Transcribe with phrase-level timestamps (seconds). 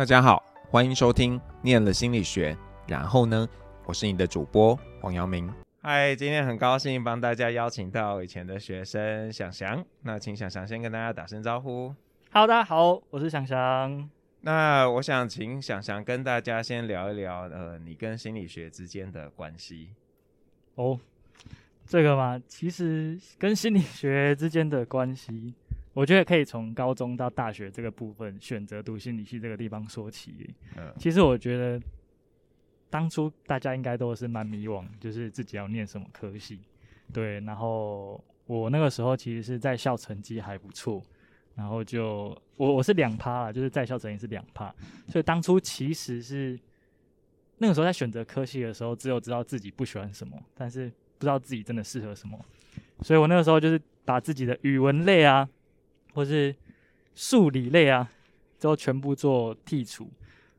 [0.00, 2.54] 大家好，欢迎收听《念了心理学》，
[2.88, 3.46] 然后呢，
[3.84, 5.52] 我是你的主播黄阳明。
[5.82, 9.84] 嗨，今天很高兴帮大家邀请到以前的学生想想。
[10.00, 11.94] 那请想想先跟大家打声招呼。
[12.32, 14.08] Hello，大家好，我是想想。
[14.40, 19.90] 那我想请想想跟大家先聊一聊，呃，你跟心理学之间的关系。
[20.76, 20.98] 哦，
[21.84, 25.52] 这个嘛，其实跟心理学之间的关系。
[26.00, 30.48] 我觉得可以从高中到大学这个部分选择读心理系这个地方说起。
[30.78, 31.78] 嗯，其实我觉得
[32.88, 36.60] 当初大家应该都是蛮迷惘，就是自己要念什么科系。
[37.12, 41.02] 对，然后我那个时候其实是在校成绩还不错，
[41.54, 44.74] 然后就我我是两趴啦，就是在校成绩是两趴，
[45.06, 46.58] 所以当初其实是
[47.58, 52.42] 那个时候在选择科系的时候，只有知道自己不喜欢什么，但是不知道自己真的适合什么。
[53.02, 55.46] 所以我那个时候就是把自己的语文类啊。
[56.14, 56.54] 或是
[57.14, 58.10] 数理类啊，
[58.58, 60.10] 都全部做剔除。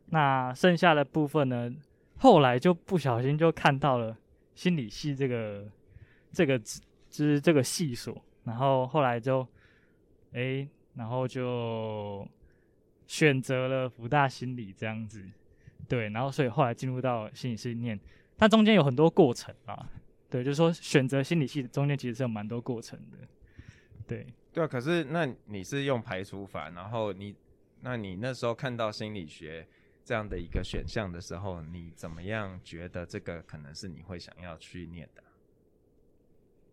[0.08, 1.74] 那剩下的部分呢，
[2.18, 4.18] 后来就不小心就看到了
[4.56, 5.66] 心理系这个
[6.32, 6.76] 这个就
[7.10, 9.48] 是这个系所，然后后来就
[10.34, 12.28] 哎、然后就
[13.08, 15.24] 选择了福大心理这样子。
[15.88, 18.00] 对，然后所以后来进入到心理系念，
[18.38, 19.90] 但中间有很多过程啊。
[20.30, 23.18] 对，就是说选择心理系中间其实是有蛮多过程的。
[24.08, 24.26] 对。
[24.54, 27.36] 对啊，可是那你是用排除法，然后你，
[27.82, 29.66] 那你那时候看到心理学
[30.04, 35.24] 这样的一个选项的时候，你怎么样觉得这个可能是你会想要去念的？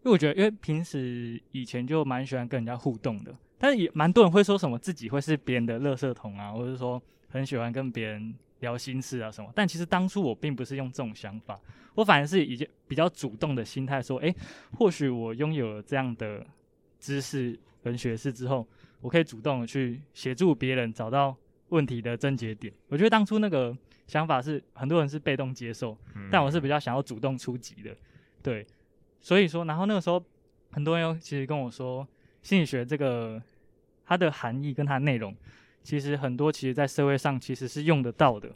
[0.03, 9.53] 因为我觉得，因为平时以前就蛮喜欢跟人家互动的，但是也蛮多人会说什么自己会是别人的垃圾桶啊，或者是说很喜欢跟别人聊心事啊什么。
[9.55, 11.61] 但其实当初我并不是用这种想法，
[11.95, 14.35] 我反而是以比较主动的心态说，哎，
[14.73, 16.47] 或许我拥有了这样的
[16.99, 17.59] 知识。
[17.81, 18.67] 跟学士之后，
[19.01, 21.35] 我可以主动的去协助别人找到
[21.69, 22.75] 问题的症结点。
[22.89, 23.75] 我觉得当初那个
[24.09, 25.97] 想法是很多人是被动接受，
[26.31, 27.97] 但我是比较想要主动出击的。
[28.43, 28.67] 对，
[29.21, 30.23] 所以说，然后那个时候
[30.73, 32.07] 很多人其实跟我说，
[32.43, 33.41] 心理学这个
[34.05, 35.35] 它的含义跟它的内容，
[35.85, 38.51] 其实很多其实在社会上其实是用得到的。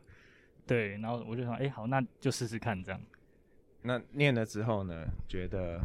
[0.67, 3.01] 对，然后我就想，哎，好，那就试试看这样。
[3.83, 5.81] 那念了之后呢，觉得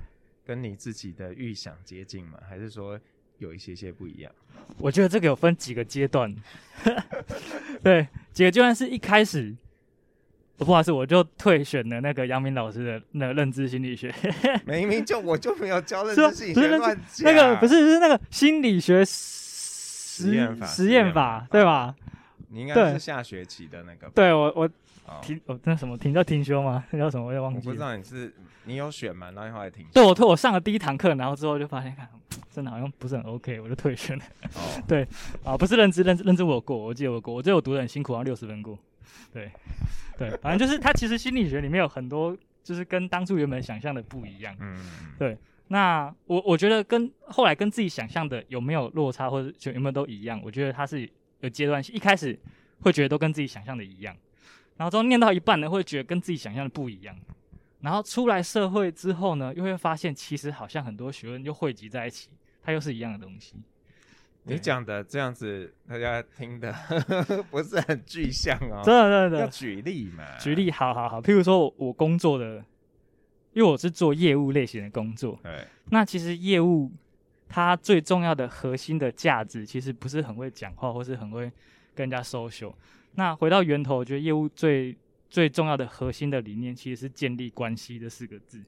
[0.47, 2.39] 跟你自己的预想接近吗？
[2.49, 2.97] 还是说？
[3.39, 4.31] 有一些些不一样，
[4.79, 6.35] 我觉得这个有分几个阶段，
[7.83, 9.55] 对，几个阶段是一开始，
[10.57, 14.11] 不好意思，我就退选了那个杨明老师的那个认知心理学，
[14.65, 21.95] 明明就我就没有教认知心理学，乱讲，那个不是是那个心理学实验法实验法对吧？
[22.49, 24.67] 你应该是下学期的那个，对我我。
[25.21, 26.83] 停哦，那什么停叫停休吗？
[26.91, 27.25] 那 叫什么？
[27.25, 27.63] 我也忘记了。
[27.65, 28.33] 我不知道你是
[28.65, 29.31] 你有选吗？
[29.31, 29.85] 然后后来停。
[29.93, 32.07] 对，我退我上了第一堂课，然后之后就发现，看
[32.51, 34.23] 真的好像不是很 OK，我就退学了。
[34.55, 35.07] 哦， 对
[35.43, 38.77] 啊，不是认知认知认知我有过，我记得我过，我记得我读的很辛苦，然后六十分过。
[39.33, 39.51] 对
[40.17, 44.55] 对，反正就是他其实心理学里面有很多，就是跟当初原本想象的不一样。
[44.59, 44.77] 嗯，
[45.17, 45.37] 对。
[45.69, 50.41] 那我我觉得跟后来跟自己想象的有没有落差，或者就有没有都一样？
[50.41, 51.09] 我觉得他是
[51.41, 52.39] 有阶段性，一开始
[52.79, 54.15] 会觉得都跟自己想象的一样。
[54.77, 57.15] 然后之后念到一半呢，会觉得跟自己想象的不一样。
[57.81, 62.29] 然后出来社会之后呢，又会发现其实好像很多学问又汇集在一起，
[62.63, 63.55] 它又是一样的东西。
[64.43, 66.73] 你讲的这样子，大家听的
[67.51, 68.81] 不是很具象哦。
[68.83, 70.23] 真的，真的，要举例嘛？
[70.37, 71.21] 举例，好好好。
[71.21, 72.63] 譬如说我工作的，
[73.53, 75.37] 因为我是做业务类型的工作。
[75.43, 75.67] 对。
[75.89, 76.91] 那其实业务
[77.49, 81.51] 它最重要的核心的价值，其实不是很会讲话，或是很会
[81.93, 82.73] 跟人家 social。
[83.17, 84.95] 那回到源头，我觉得业务最
[85.27, 88.61] 最重要的核心的理念，其实是建立关系这四个字，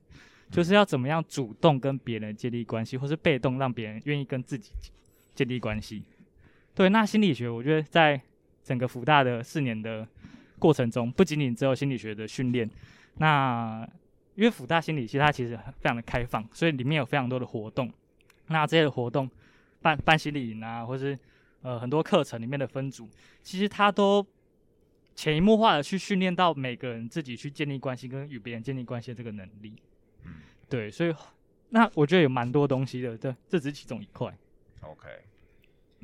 [0.49, 4.71] 就是要怎么样主动跟别人建立关系，或是被动让别人愿意跟自己
[5.35, 6.01] 建立关系。
[6.73, 8.19] 对，那心理学，我觉得在
[8.63, 10.07] 整个福大的四年的
[10.57, 12.67] 过程中，不仅仅只有心理学的训练，
[13.19, 13.87] 那
[14.33, 17.87] 因为福大心理系它其实非常的开放，所以里面有非常多的活动。
[18.47, 19.29] 那这些活动
[19.79, 21.15] 办办心理营啊，或是
[21.61, 23.07] 呃很多课程里面的分组，
[23.43, 24.25] 其实它都。
[25.19, 29.75] 潜移默化的去训练到每个人自己去建立关系跟与别人建立关系的这个能力，
[30.23, 30.35] 嗯，
[30.69, 31.13] 对，所以
[31.67, 34.33] 那我觉得有蛮多东西的，这这只是其中一块。
[34.79, 35.09] OK，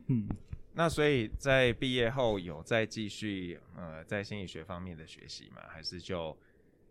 [0.07, 0.27] 嗯，
[0.73, 5.61] 那所以在毕业后有再继续呃在心理学方面的学习吗？
[5.69, 6.37] 还是就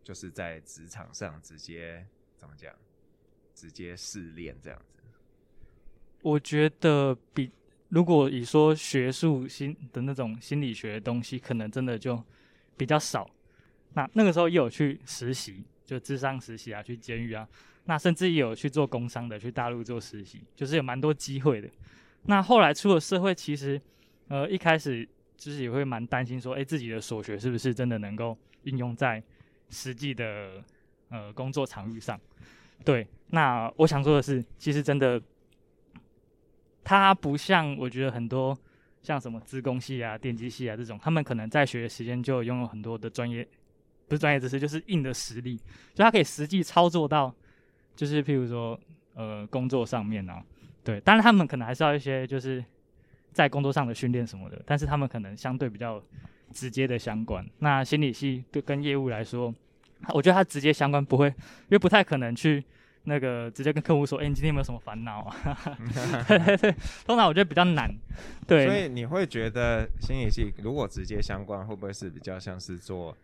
[0.03, 2.07] 就是在职场上直接
[2.39, 2.75] 怎么讲，
[3.55, 5.03] 直接试炼这样子？
[6.23, 7.51] 我觉得比。
[7.89, 12.23] 如果以说学术心的那种心理学的东西，可能真的就
[12.77, 13.29] 比较少。
[13.93, 17.49] 那那个时候也有去实习，就智商实习啊，去监狱啊，
[17.85, 21.69] 那甚至也有去做工商的，去大陆做实习，就是有蛮多机会的。
[22.25, 23.81] 那后来出了社会，其实
[24.29, 29.23] 呃一开始就是也会蛮担心说，哎、自己的所学是不是真的能够应用在
[29.69, 30.65] 实际的
[31.11, 32.19] 呃工作场域上？
[32.85, 35.23] 对，那我想说的是，其实真的，
[36.85, 38.57] 它不像我觉得很多
[39.03, 43.47] 像什么资工系啊、电机系啊这种，他们可能在学的时间就拥有很多的专业，
[44.07, 45.57] 不是专业知识，就是硬的实力，
[45.95, 47.35] 就他可以实际操作到，
[47.97, 48.79] 就是譬如说
[49.15, 50.41] 呃工作上面啊，
[50.85, 52.65] 对，当然他们可能还是要一些就是。
[53.35, 56.01] 在工作上的训练什么的，但是他们可能相对比较
[56.53, 57.45] 直接的相关。
[57.59, 59.53] 那心理系对跟业务来说，
[60.11, 62.65] 我觉得它直接相关不会，因为不太可能去
[63.05, 65.37] 那个直接跟客户说，哎、欸，你今天有没有什么烦恼啊？
[66.27, 66.75] 对对对，
[67.07, 67.95] 通常我觉得比较难。
[68.47, 73.17] 对，所以你会觉得心理系如果直接相关，会不会是比较像是做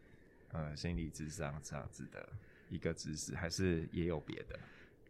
[0.53, 2.29] 呃心理智商这样子的
[2.69, 4.59] 一个知识，还是也有别的？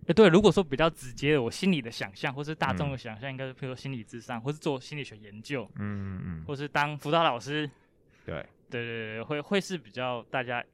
[0.07, 7.71] 哎，对，如果说比较直接的，我心里的想象，或是大众的想象，应该是譬如说心理智商，或是做心理学研究，嗯嗯嗯，或是当辅导老师，
[8.25, 10.65] 对，对对对，会会是比较大家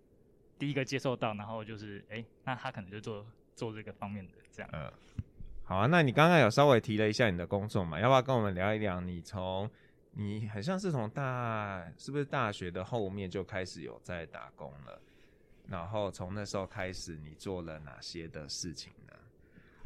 [0.59, 3.27] 第一个接受到，然后就是，哎，那他可能就做
[3.57, 4.71] 做这个方面的这样。
[4.73, 4.93] 嗯，
[5.65, 9.01] 好啊，那你刚刚有稍微提了一下你的工作嘛，要不要跟我们聊一聊？
[9.01, 9.69] 你从
[10.13, 15.01] 你很像是从大，是不是大学的后面就开始有在打工了？
[15.69, 19.13] 然后从那时候开始，你做了哪些的事情呢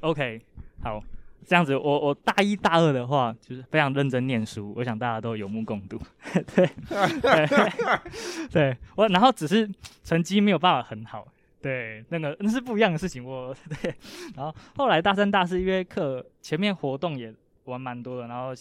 [0.00, 0.42] ？OK，
[0.82, 1.02] 好，
[1.46, 5.98] 这样子我，我我大一大二的话，就是非常认真念书，我想大家都有目共睹，
[6.54, 9.66] 对，对，对我，然后只是
[10.04, 11.26] 成绩没有办法很好，
[11.60, 13.94] 对，那个那是不一样的事情，我 对，
[14.34, 17.34] 然后后来大三大四因为课前面活动也
[17.64, 18.52] 玩蛮多的，然后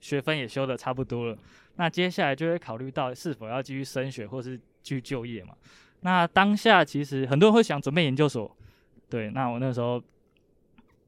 [0.00, 1.38] 学分也修的差不多了，
[1.76, 5.54] 那接下来就会考虑到是否要继续升学或是继续就业嘛，
[6.00, 8.56] 那当下其实很多人会想准备研究所，
[9.08, 10.02] 对，那我那时候。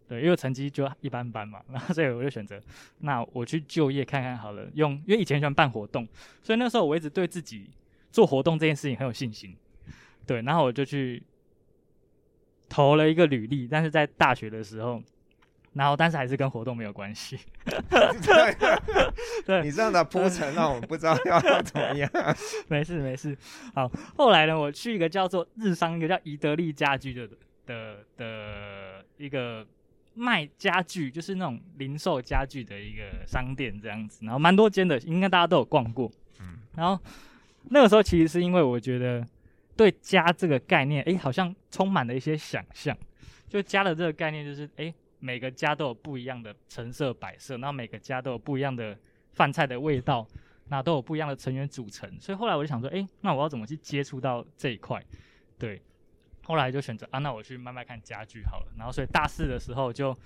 [0.09, 2.59] 对，因为成绩就一般般嘛， 然后所以我就选择，
[3.01, 4.67] 那我去就业看看好了。
[4.73, 6.09] 用，因为以前喜欢办活动，
[6.43, 7.69] 所以那时候我一直对自己
[8.11, 9.55] 做活动这件事情很有信心。
[10.27, 11.23] 对，然后我就去
[12.69, 15.03] 投了一个履历，但是在大学的时候，
[15.73, 17.39] 然后但是还是跟活动没有关系。
[19.47, 22.11] 对，你这样的铺陈让我不知道要怎么样。
[22.69, 23.37] 没事没事，
[23.75, 27.29] 好，后来呢，我去一个叫做日商，一个叫宜得利家居的
[27.67, 29.67] 的的一个。
[30.15, 36.11] 卖家具就是那种零售家具的一个商店这样子，然后蛮多间的，应该大家都有逛过。
[36.41, 37.01] 嗯，然后
[37.71, 39.25] 那个时候其实是因为我觉得
[39.79, 42.99] 对家这个概念，哎，好像充满了一些想象。
[43.49, 48.99] 就家的这个概念，就是哎，每个家都有不一样的陈设摆设，然后每个家都有不一样的
[49.35, 50.27] 饭菜的味道，
[50.67, 52.11] 那都有不一样的成员组成。
[52.21, 55.01] 所以后来我就想说，哎，那我要怎么去接触到这一块？
[55.57, 55.81] 对。
[56.43, 58.73] 后来就选择啊，那我去慢慢看家具好了。
[58.77, 60.17] 然后所以大四的时候就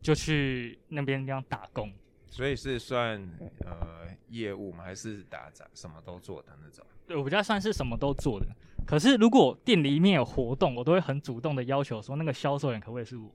[0.00, 1.92] 就去那边地方打工。
[2.30, 3.20] 所以是算
[3.64, 4.84] 呃业务吗？
[4.84, 6.84] 还是打杂什么都做的那种？
[7.06, 8.46] 对，我比较算是什么都做的。
[8.86, 13.30] 可是如果店里面有活动，我都会很主动的要求说，那个销售员可不可以是我？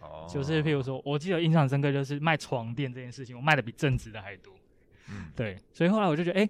[0.00, 0.26] 哦。
[0.28, 4.54] 就是譬如说，我记得印象深刻就是卖床垫这件事情，我卖的比正职的还多。
[5.08, 5.30] 嗯。
[5.34, 6.48] 对，所以后来我就觉得，哎，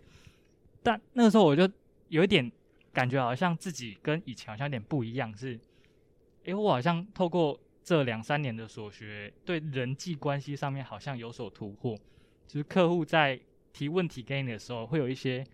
[0.83, 1.69] 但那个时候我就
[2.09, 2.51] 有一点。
[2.97, 5.61] 感觉好像自己跟以前好像有点不一样，是，
[6.45, 11.97] 诶，我好像透过这两三年的所学，对人际关系上面好像有所突破，
[12.49, 13.41] 就是客户在
[13.73, 15.47] 提问题给你的时候，会有一些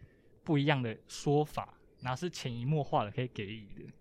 [0.43, 3.93] 不一样的说法，然后是潜移默化的可以给予的。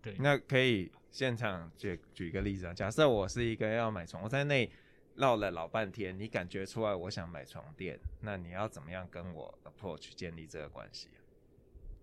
[0.00, 4.70] 对，那可以现场举举一个例子啊，假设我是一个要买床，我在那
[5.16, 11.08] 绕了老半天，你感觉出来我想买床垫，那你要怎么样跟我 approach 建立这个关系？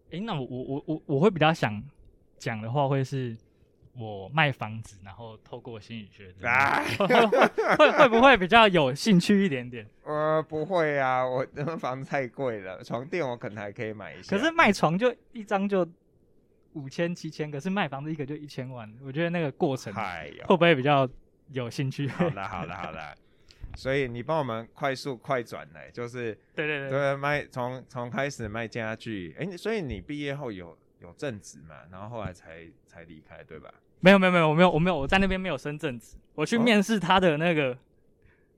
[0.09, 1.81] 诶，那我我我我我会比较想
[2.37, 3.37] 讲的话，会是
[3.97, 7.07] 我卖房子，然后透过心理学，啊、会
[7.77, 9.87] 会会不会比较有兴趣一点点？
[10.03, 14.35] 呃，不会啊，我那 房子太贵了，床垫我可能还可以买一下。
[14.35, 15.87] 可是卖床就一张就
[16.73, 21.07] 五千七千，可是卖房子一个就一千万，我觉得那个过程会不会比较
[21.51, 22.07] 有兴趣？
[22.09, 23.15] 好了，好了，好了。
[23.77, 31.75] 所以你帮我们快速快转来，就是对对对，对卖从从开始卖家具，哎、欸，所以你毕业后有有正职嘛？
[31.91, 33.73] 然后后来才才离开，对吧？
[34.05, 37.77] 没有没有没有，我没有我没有我在那边没有升正职，我去面试他的那个，哦、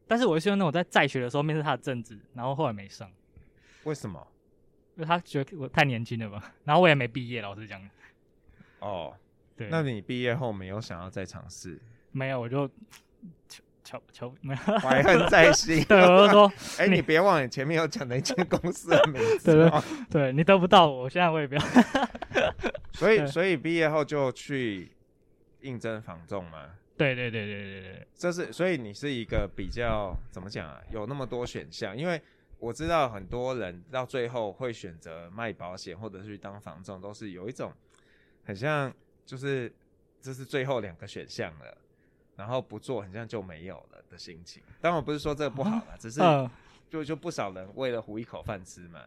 [0.06, 3.10] 但是我是用那种在在学的时候面试他的正职，然后后来没上。
[3.86, 4.28] 为什么？
[4.98, 7.82] 因为他觉得我太年轻了吧，然后我也没毕业，老实讲。
[8.80, 9.16] 哦，
[9.56, 11.80] 对，那你毕业后没有想要再尝试？
[12.12, 12.70] 没有，我就。
[13.86, 15.82] 求求没有怀恨在心。
[15.86, 19.46] 对，我就说，哎、欸，你别忘了你前面有讲的一间公司的名字。
[19.46, 21.62] 对对对，你得不到我，现在我也不要。
[22.92, 24.92] 所以，所以毕业后就去
[25.62, 26.76] 应征房仲吗？
[26.98, 30.82] 对对对对对对，这是所以你是一个比较怎么讲啊？
[30.92, 32.22] 有那么多选项，因为
[32.60, 37.72] 我知道很多人到最后会选择卖保险或者是去当房仲，都是有一种
[38.44, 38.92] 很像
[39.26, 39.72] 就是
[40.22, 41.78] 这是最后两个选项了，
[42.36, 44.64] 然后不做很像就没有了的心情。
[44.82, 46.20] 当然不是说这个不好了， 只是
[46.90, 49.02] 就就不少人为了糊一口饭吃嘛。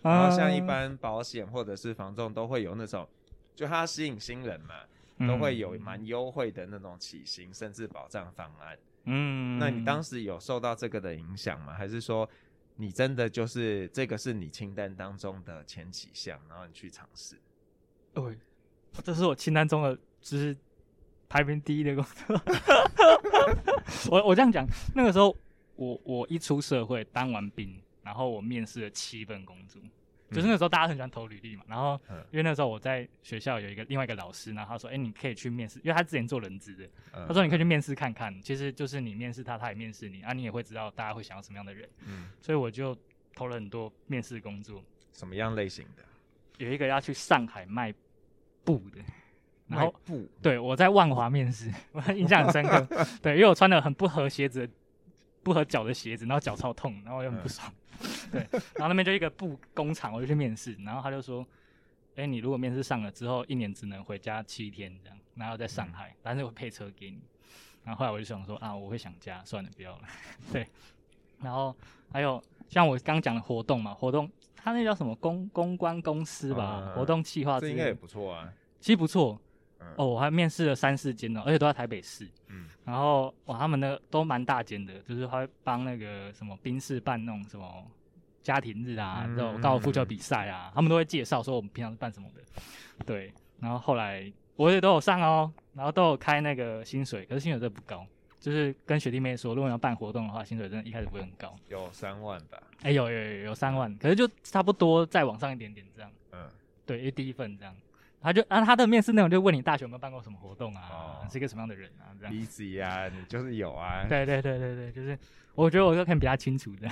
[0.00, 3.08] 然后像一般保险或者是房仲都会有那种，
[3.54, 4.74] 就它吸引新人嘛，
[5.20, 8.78] 都会有蛮优惠的那种起薪甚至保障方案。
[9.04, 11.74] 嗯，那你当时有受到这个的影响吗？
[11.74, 12.28] 还是说？
[12.76, 17.36] 你真的就是这个是你清单当中的前几项，然后你去尝试。
[18.12, 18.36] 对，
[19.04, 20.56] 这是我清单中的，就是
[21.28, 22.42] 排名第一的工作。
[24.10, 25.36] 我我这样讲，那个时候
[25.76, 29.80] 我我一出社会当完兵，然后我面试了七份工作。
[30.30, 32.00] 就是那时候大家很喜欢投履历嘛，然后
[32.30, 38.40] 因为那时候我在学校有一个另外一个老师，然后他说：“哎、欸，你可以去面试，因为他之前做人资的，他说你可以去面试看看。
[38.42, 41.88] 其实就是你面试他，他也面试你，啊，你也会知道大家会想要什么样的人。
[42.06, 42.96] 嗯，所以我就
[43.34, 44.82] 投了很多面试工作。
[45.12, 46.02] 什么样类型的？
[46.58, 47.92] 有一个要去上海卖
[48.64, 49.00] 布的，
[49.68, 52.86] 然后布，对，我在万华面试， 我印象很深刻。
[53.22, 54.68] 对，因为我穿的很不合鞋子，
[55.44, 57.70] 不合脚的鞋子，然后脚超痛，然后我又很不爽。
[57.70, 57.74] 嗯
[58.32, 58.40] 对，
[58.74, 61.46] 然后那边就一个布工厂，我就去面试，然后他就说
[62.16, 67.20] ：“哎、欸，你如果面试上了之后，一年只能回家七天这样，然后在上海，嗯、但是会配车给你。”
[67.84, 70.02] 然后后来我就想说：“啊，我会想家，算了，不要了。
[70.52, 70.66] ”对，
[71.40, 71.74] 然后
[72.10, 79.40] 还有像我刚讲的活动嘛，活动他那叫什么公公关公司吧，嗯、活动企划，这应该也不错啊，其实不错。
[79.84, 82.28] 嗯、哦，我还面试了三四间哦，而且都在台北市。
[82.48, 87.84] 嗯，然后哇，他们那个都蛮大间的，就是会帮那个什么宾士办那种什么。
[88.44, 92.42] 家庭日啊，这种高尔夫球比赛啊，嗯、他们都会介绍说我们平常是办什么的，
[93.06, 93.32] 对。
[93.58, 98.06] 然后后来我也都有上哦，然后都有开那个薪水，可是薪水真的不高，
[98.38, 102.62] 就是跟学弟妹说，如果要办活动的话，薪水真的一开始不会很高，有三万吧？
[102.82, 106.10] 哎、欸，有有有有三万，可是就差不多再往上一点点这样。
[106.32, 106.46] 嗯，
[106.84, 107.74] 对，因为第一份这样，
[108.24, 112.34] 他就啊，他的面试内容就问你大学有没有办过什么活动啊，哦、是一个什么样的人啊，这样。
[112.34, 114.04] easy 啊，你就是有啊。
[114.10, 115.16] 对对对对对，就是。
[115.54, 116.88] 我觉得我可以比较清楚的，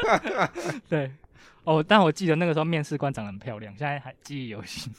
[0.88, 1.10] 对，
[1.64, 4.90] 哦，但我记得那个时候面试官长得很漂亮，现在还记忆犹新。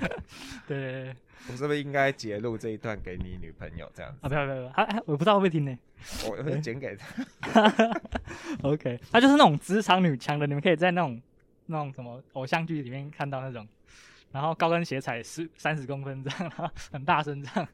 [0.66, 1.16] 对对对，
[1.50, 4.20] 我是不是应该截录这一段给你女朋友这样子？
[4.22, 5.78] 啊，不要不要不要，还还我不知道会不会听呢？
[6.30, 7.70] 我会剪给他。
[8.62, 11.20] OK，她就是那种职场女强的，你们可以在那种
[11.66, 13.68] 那种什么偶像剧里面看到那种，
[14.32, 17.68] 然后高跟鞋踩十三十公分这样，然 后很大声这样。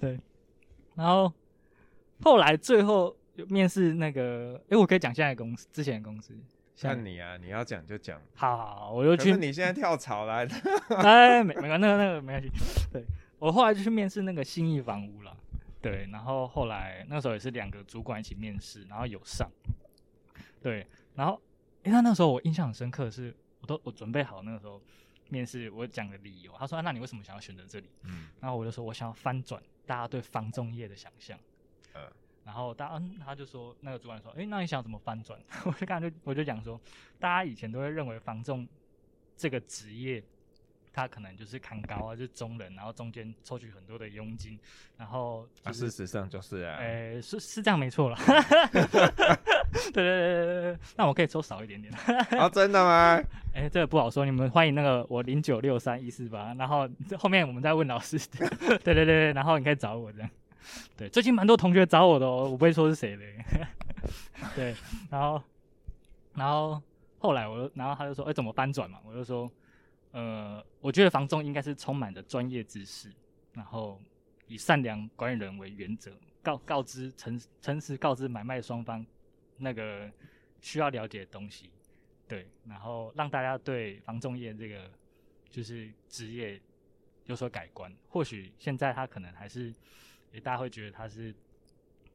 [0.00, 0.20] 对，
[0.94, 1.32] 然后。
[2.22, 3.14] 后来最后
[3.48, 6.32] 面试那个，哎、欸，我可以讲现在的公司，之前的公司。
[6.76, 8.18] 像你啊，你要讲就讲。
[8.34, 9.32] 好好好，我就去。
[9.36, 10.50] 你现在跳槽来了？
[11.02, 12.48] 哎，没没关系，那个那个没关系。
[12.92, 13.04] 对，
[13.40, 15.36] 我后来就去面试那个信义房屋了。
[15.82, 19.50] 对，然后后来那时候也是两个主管一起面试，然后有上。
[20.62, 21.38] 对，然后
[21.82, 24.80] 哎，那那时候我印象很深刻的是，我都我准备好那个时候
[25.34, 26.52] 面试我讲的理由。
[26.56, 31.36] 他说、啊：“那你为什么想要选择这里？”嗯，然后我就说：“我想要翻转大家对房仲业的想象。”
[31.92, 32.02] 呃，
[32.44, 35.38] 然后大嗯，他就说那个主管说，哎，那你想怎么翻转？
[35.66, 36.80] 我就刚才就我就讲说，
[37.18, 38.66] 大家以前都会认为房仲
[39.36, 40.22] 这个职业，
[40.92, 44.58] 他可能就是砍高啊，就是中人，然后中间抽取很多的佣金，
[44.96, 48.18] 然后、就是、啊，事实上就是啊，哎，是是这样没错啦。
[49.92, 51.92] 对对对对对，那我可以抽少一点点。
[52.38, 53.20] 啊，真的吗？
[53.54, 56.88] 哎，这个不好说，你们欢迎那个我零九六三一四八，然后
[57.18, 58.18] 后面我们再问老师。
[58.82, 60.30] 对对对，然后你可以找我这样。
[60.96, 63.22] 对，最近蛮多同学找我的哦，我不会说是谁的。
[64.54, 64.74] 对，
[65.10, 65.42] 然后，
[66.34, 66.80] 然后
[67.18, 68.98] 后来我，然后他就说，哎，怎么翻转嘛？
[69.04, 69.50] 我就说，
[70.12, 73.10] 呃，我觉得房仲应该是充满着专业知识，
[73.52, 74.00] 然后
[74.46, 76.10] 以善良管理人为原则，
[76.42, 79.04] 告告知诚诚实告知买卖双方
[79.58, 80.10] 那个
[80.60, 81.70] 需要了解的东西，
[82.28, 84.90] 对，然后让大家对防重业这个
[85.50, 86.60] 就是职业
[87.26, 87.92] 有所改观。
[88.08, 89.72] 或许现在他可能还是。
[90.42, 91.32] 大家会觉得他是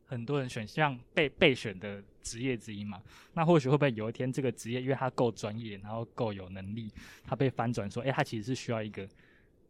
[0.06, 3.02] 很多人选项被备选的职业之一嘛？
[3.32, 6.92] 那或许会不会有一天这个职业，因为他够专业，然后够有能力，
[7.24, 9.08] 他被翻转说，哎、欸，他其实是需要一个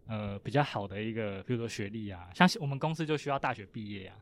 [0.07, 4.15] 呃比较好的一个，比如说学历啊，像我们公司就需要大学毕业啊，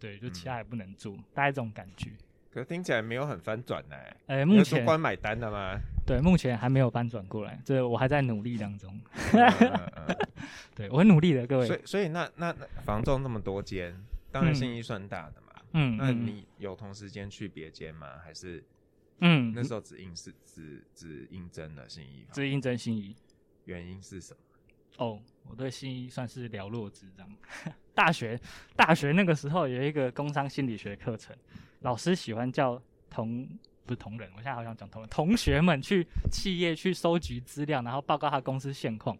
[0.00, 2.10] 对，就其他也不能做，嗯、大概这种感觉。
[2.50, 4.16] 可是听起来没有很翻转呢、欸。
[4.26, 5.78] 哎、欸，目前关买单的吗？
[6.06, 8.98] 对，目前还没有翻转过来，这我还在努力当中。
[9.32, 10.16] 嗯嗯嗯、
[10.74, 11.66] 对，我很努力的，各位。
[11.66, 13.94] 所以，所以那那那房仲那么多间，
[14.32, 15.62] 当然信义算大的嘛。
[15.72, 15.96] 嗯。
[15.96, 18.18] 那你有同时间去别间吗？
[18.24, 18.64] 还是？
[19.20, 19.52] 嗯。
[19.54, 22.26] 那时候只应是只只应征了信义。
[22.32, 23.14] 只应征信义。
[23.66, 24.40] 原因是什么？
[24.96, 27.28] 哦，我对信义算是了若指掌。
[27.94, 28.40] 大学
[28.74, 31.36] 大学那个时候有一个工商心理学课程，
[31.80, 32.80] 老师喜欢叫
[33.10, 33.48] 同。
[33.86, 39.16] 不是同仁，我现在好想讲同仁，同学们去企业去收集资料，然后报告他公司现况。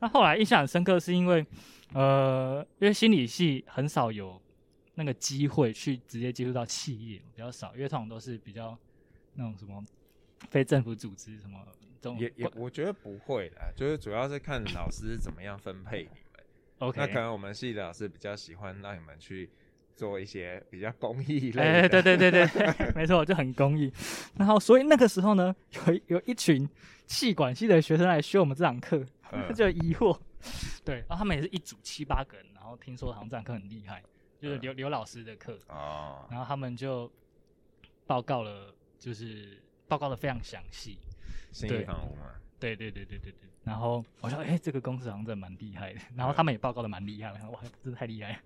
[0.00, 1.46] 那后来印象很深刻，是因为
[1.94, 4.38] 呃，因为心理系很少有
[4.96, 8.78] 那个机会去直接接触到企业，比较少，因为通常都是比较
[9.32, 9.82] 那种什么
[10.50, 11.58] 非政府组织什么
[11.98, 12.18] 这种。
[12.18, 16.44] 也也，我觉得不会的，就是主要是看老师怎么样分配你们。
[16.80, 19.48] OK，那可能我们系的老师比较喜欢让你们去。
[19.94, 22.46] 做一些比较公益类的，哎，对对对对，
[22.94, 23.92] 没错，就很公益。
[24.36, 25.54] 然后，所以那个时候呢，
[25.86, 26.68] 有有一群
[27.06, 30.18] 气管系的学生来学我们这堂课，嗯、 就疑惑。
[30.84, 34.02] 对，然后他们也是一组七八个人，然后听说好像这堂课很厉害，
[34.40, 35.58] 就是刘刘、嗯、老师的课。
[35.68, 36.26] 哦。
[36.30, 37.10] 然后他们就
[38.06, 40.98] 报告了，就是报告的非常详细。
[41.52, 42.32] 信义房屋嘛。
[42.58, 43.48] 对对对对对对。
[43.62, 46.00] 然后我说，哎，这个公司好像真的蛮厉害的。
[46.16, 48.38] 然后他们也报告的蛮厉害的，哇，真的太厉害了。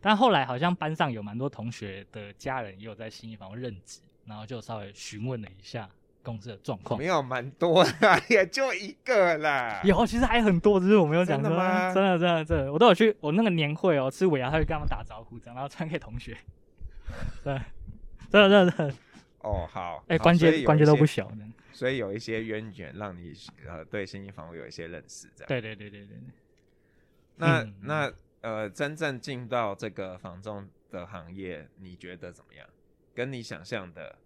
[0.00, 5.86] 但后来好像班上有蛮多同学的家人也有在新一房任职，然后就稍微询问了一下
[6.22, 6.98] 公司的状况。
[6.98, 9.80] 没有蛮多啦，也就一个啦。
[9.84, 11.42] 有，其实还很多，只是我没有讲。
[11.42, 11.92] 真的吗？
[11.92, 13.14] 真的，真的，真的，我都有去。
[13.20, 16.36] 我那个年会哦，吃尾牙，他会跟他们打招呼，这样，然后传给同学。
[17.44, 17.60] 对，
[18.30, 18.94] 真的，真的，真的。
[19.40, 20.02] 哦，好。
[20.08, 21.30] 哎，关节关节都不小。
[21.72, 23.34] 所以有一些渊源，让你
[23.66, 25.48] 呃对新一房屋有一些认识，这样。
[25.48, 26.16] 对对对对对。
[27.36, 28.12] 那、嗯、那。
[28.40, 32.66] 呃，真正进到这个房仲的行业，你觉得怎么样？
[33.14, 34.16] 跟你想象的，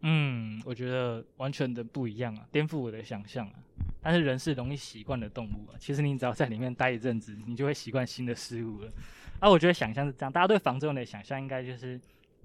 [0.00, 3.54] 嗯，我觉得完全的不一样啊，颠覆我的想象啊。
[4.02, 8.92] 但是人是容易习惯的动物啊，其实你只要在里面待一阵子，你就会习惯新的事物了。
[9.40, 12.00] 啊，我觉得想象是这样，大家对房仲的想象应该就是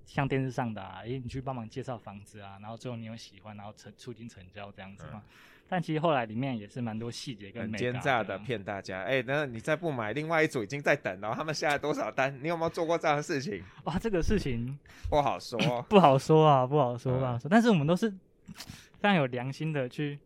[0.06, 5.22] 像电视上的啊，诶，你去帮忙介绍房子啊，然后最后你有喜欢，然后成促进成交这样子嘛。
[5.24, 5.32] 嗯
[5.68, 12.38] 但其实后来里面也是蛮多细节跟很奸诈的骗大家，哎、欸，等等你再不买，另外一组已经在等了，他们下了多少单？
[12.44, 13.64] 你有没有做过这样的事情？
[13.86, 14.78] 哇，这个事情
[15.10, 17.50] 不好说， 不好说啊，不好说，不好说。
[17.50, 20.20] 但是我们都是非常有良心的去，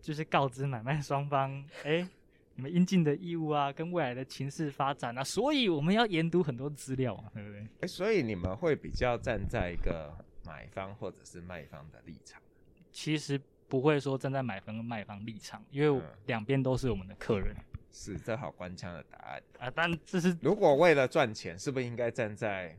[0.00, 1.52] 就是告知买卖双方，
[1.84, 2.08] 哎、欸，
[2.56, 7.60] 你们应尽的义务啊，跟未来的情势发展啊，所以我们要研读很多资料啊，对不对？
[7.60, 10.12] 哎、欸，所以你们会比较站在一个
[10.44, 12.42] 买方或者是卖方的立场？
[12.90, 13.40] 其实。
[13.72, 17.56] 不会说站在买方跟卖方立场，因为两边都是我们的客人。
[17.56, 19.72] 嗯、是，这好官腔的答案啊！
[19.74, 22.76] 但这是如果为了赚钱，是不是应该站在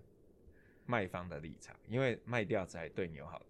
[0.86, 1.76] 卖方的立场？
[1.88, 3.42] 因为卖掉才对你有好。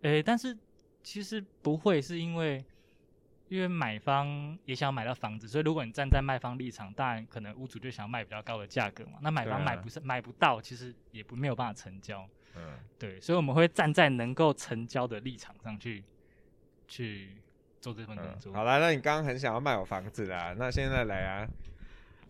[0.00, 0.56] 诶、欸，但是
[1.02, 2.64] 其实不会，是因为
[3.50, 9.18] 因为买方也想要买到房子，所以如果你站在卖方立场，当然可能屋主就想要卖比较高的价格嘛。
[9.20, 12.26] 那买方买不是、啊、买不到，其实也不没有办法成交。
[12.56, 16.02] 嗯，对，所以我们会站在能够成交的立场上去。
[16.88, 17.30] 去
[17.80, 18.52] 做这份工作。
[18.52, 21.48] 好了，那你刚刚很想要卖我房子啦，那现在来啊。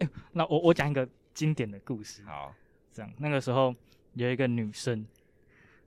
[0.01, 2.23] 欸、那我我讲一个经典的故事。
[2.25, 2.55] 好，
[2.93, 3.75] 这样那个时候
[4.13, 5.07] 有一个女生，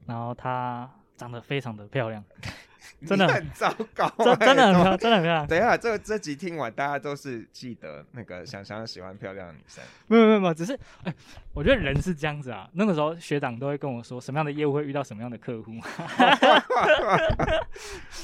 [0.07, 2.23] 然后她长得非常的漂亮。
[3.06, 5.48] 真的很糟糕，真真的很漂亮，真的很漂亮。
[5.48, 9.84] 等一下，这这集听完，大家都是记得那个想想喜欢漂亮的女生。
[10.08, 11.13] 没有没有没有，只是哎，
[11.54, 12.70] 我觉得人是这样子啊。
[12.74, 15.72] 那个时候学长都会跟我说，什么样的业务会遇到什么样的客户。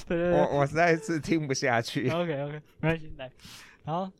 [0.08, 2.10] 对对对，我我实在是听不下去。
[2.10, 3.32] OK OK，没关系，来。
[3.86, 4.12] 然后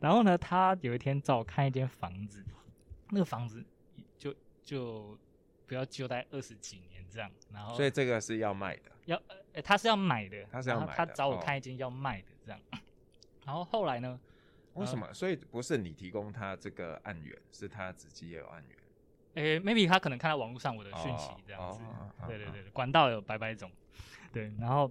[0.00, 2.44] 然后呢，他有一天找我看一间房子，
[3.10, 3.64] 那个房子
[4.18, 5.18] 就就
[5.66, 7.30] 不要就待二十几年这样。
[7.52, 8.82] 然后所以这个是要卖的。
[9.06, 12.78] 要，呃、欸，他是要买的，他是要买的，他找我看一间要卖的这样，哦、
[13.46, 14.20] 然后后来呢？
[14.74, 15.06] 为什么？
[15.06, 18.78] 呃、所以不是你提供他这个案源，是他自己也有案源。
[19.34, 23.70] 诶、欸、，maybe 他可能看到网络上我的讯息这样子，哦哦、对对对，管道有百百种，
[24.32, 24.52] 对。
[24.60, 24.90] 然后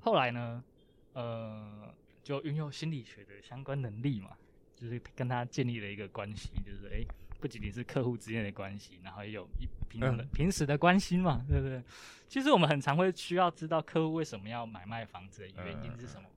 [0.00, 0.64] 后来呢？
[1.12, 1.92] 呃，
[2.22, 4.30] 就运用心理学的相关能力嘛，
[4.76, 7.00] 就是跟他建立了一个关系，就是诶。
[7.00, 7.06] 欸
[7.40, 11.82] 不仅仅是客户之间的关系，然后也有一平常的、嗯、平时的关心嘛，对不对？
[12.28, 16.28] 其实我们很常会需要知道客户为什么要买卖房子的原因是什么。
[16.28, 16.36] 嗯、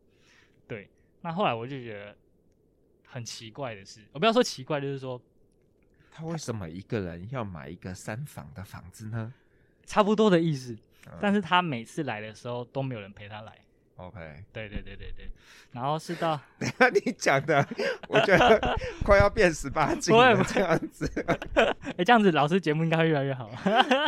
[0.67, 0.89] 对，
[1.21, 2.15] 那后来我就觉得
[3.05, 5.21] 很奇怪的是，我不要说奇怪，就是说
[6.09, 9.33] 他为什么一个人要买一个三房的房子呢？
[9.85, 10.73] 差不多的意思，
[11.07, 13.62] 嗯、但是他每次来的时候都没有人陪他来。
[14.07, 15.31] OK，对对对对对，
[15.71, 17.65] 然后是到， 等下你讲的，
[18.09, 21.09] 我觉得快要变十八禁了，这样子，
[21.55, 23.49] 哎、欸，这样子老师节目应该会越来越好。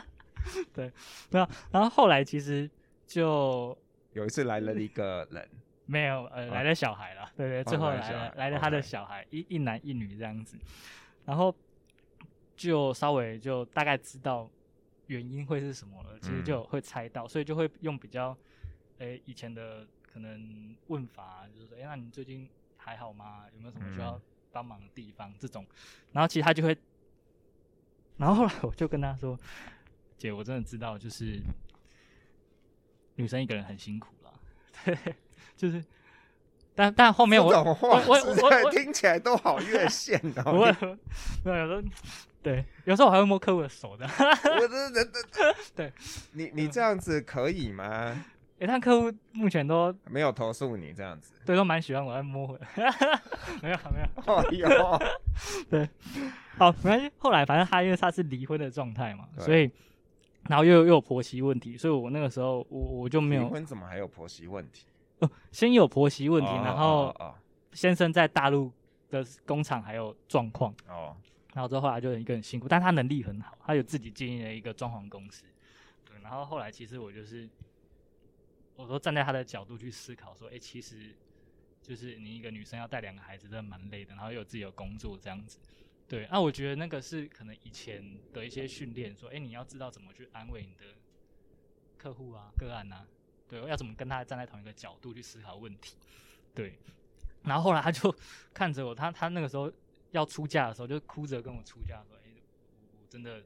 [0.74, 0.92] 对，
[1.30, 2.70] 没有，然后后来其实
[3.08, 3.78] 就
[4.14, 5.48] 有一次来了一个人，
[5.86, 10.58] 没有，呃，来了小孩了，啊、对对，最后来了来了他的小孩，一一男一女这样子，
[11.26, 11.56] 然后
[12.58, 14.50] 就稍微就大概知道
[15.08, 18.38] 原因会是什么了，其实就会猜到，嗯、所以就会用比较。
[18.98, 23.44] 哎、欸，以前的可能问法就是说，哎、欸，那你最近还好吗？
[23.54, 24.20] 有没有什么需要
[24.52, 25.30] 帮忙的地方？
[25.30, 25.66] 嗯、这种，
[26.14, 26.78] 然后其实他就会，
[28.18, 29.38] 然后后来我就跟他说，
[30.18, 31.42] 姐，我真的知道，就是
[33.16, 34.34] 女生一个人很辛苦了，
[34.86, 34.98] 对，
[35.58, 35.84] 就是，
[36.74, 40.44] 但但后面我我我我听起来都好越线哦。
[40.44, 40.98] 不会，
[41.44, 41.84] 没有有时候，
[42.42, 44.08] 对，有时候我还会摸客户的手的。
[45.76, 45.92] 对，
[46.32, 48.26] 你你这样子可以吗？
[48.58, 52.66] 哎，他客户目前都没有投诉你这样子，对，都蛮喜欢我在摸的。
[53.62, 55.00] 没有没有，哎呦，
[55.70, 55.90] 对，
[56.58, 57.12] 好，没关系。
[57.18, 59.70] 后来反正他因为他是离婚的状态嘛，所以
[60.48, 63.44] 然后又又有婆媳问题，所以我那个时候我我就没有。
[63.44, 64.86] 离婚怎么还有婆媳问题？
[65.20, 67.14] 哦，先有婆媳问题，哦、然后
[67.74, 68.72] 先生在大陆
[69.10, 71.14] 的工厂还有状况哦，
[71.54, 75.44] 然后之后后来就一个人辛苦，但他能力很好，他有自己经营了一个装潢公司。
[76.06, 77.50] 对，然后后来其实我就是。
[78.76, 81.16] 我说站在他的角度去思考，说，哎、其实
[81.82, 85.60] 就是你一个女生要带两个孩子，真的蛮累的，然后又有自己有工作这样子，
[86.08, 86.28] 对。
[86.30, 90.94] 那、啊、我觉得那个是可能以前的一些训练，说，哎、你要知道怎么去安慰你的
[91.98, 93.06] 客户啊、个案啊，
[93.48, 95.96] 对，要怎么跟他站在同一个角度去思考问题，
[96.54, 96.78] 对。
[97.44, 98.14] 然后后来他就
[98.54, 99.72] 看着我，他他那个时候
[100.12, 102.30] 要出嫁的时候，就哭着跟我出嫁，说，哎、
[103.00, 103.42] 我真的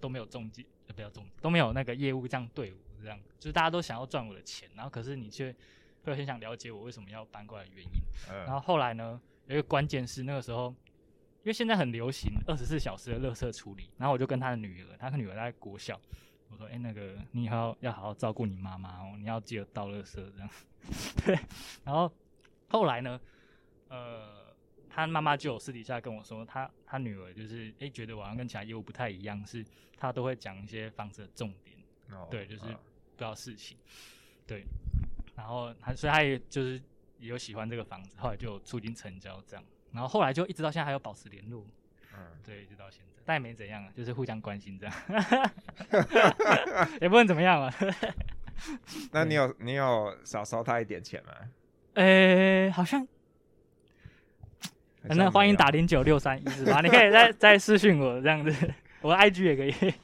[0.00, 2.78] 都没有中介，不要中，都没有那个业务这样对我。
[3.02, 5.54] 这样就是大家都想要赚我的钱，然后可是你却
[6.04, 7.90] 会很想了解我为什么要搬过来的原因。
[8.30, 10.68] 嗯、然后后来呢，有一个关键是那个时候，
[11.42, 16.00] 因为现在很流行二十四小时的垃圾处理，然后我就跟他的女儿，他的女儿在国小，
[16.48, 20.50] 我说：“哎、欸，那个你以后要好好照顾你妈妈哦，你要记得倒垃圾这样。
[21.26, 21.38] ”对。
[21.84, 22.12] 然后
[22.68, 23.20] 后来呢，
[23.88, 24.54] 呃，
[24.88, 29.64] 他妈妈就有私底下跟我说，他他女儿就是哎、欸、觉得我好像跟其他业务不太一样，是
[29.96, 31.75] 他都会讲一些房子的重点。
[32.10, 32.64] 哦、对，就是。
[32.66, 32.78] 啊
[33.16, 33.78] 不知道事情，
[34.46, 34.62] 对，
[35.34, 36.78] 然后他所以他也就是
[37.18, 41.64] 也有喜欢这个房子，后来就促进成交这样，然后后来就一直到现在还有保持联络，
[42.12, 44.94] 嗯，对，一直到现在，但也没怎样，就是互相关心这样，
[47.00, 47.72] 也不能怎么样了。
[49.12, 51.32] 那你有你有少收他一点钱吗？
[51.94, 53.08] 呃，好像，
[55.04, 59.94] 那欢迎打零九六三一四八，你可以再再私讯我这样子，我 IG 也可以。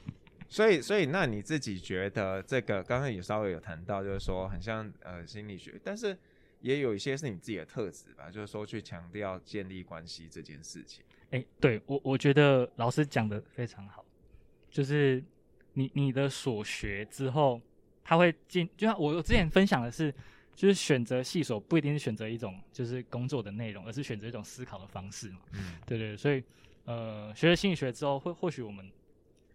[0.53, 6.15] 所以，所以，那你自己觉得这个刚刚也稍微有谈到，就是说很像呃心理学，但是
[6.61, 11.03] 也有一些是你自己的特质吧，就是说去强调建立关系这件事情。
[11.31, 14.05] 哎、欸，对我我觉得老师讲的非常好，
[14.69, 15.23] 就是
[15.73, 17.59] 你你的所学之后，
[18.03, 20.13] 他会进，就像我我之前分享的是，
[20.55, 25.39] 就是选择系所不一定是选择一种就是工作的内容，而是选择一种思考的方式嘛。
[25.53, 26.43] 嗯，对，对对，所以
[26.85, 28.87] 呃学了心理学之后，会或许我们。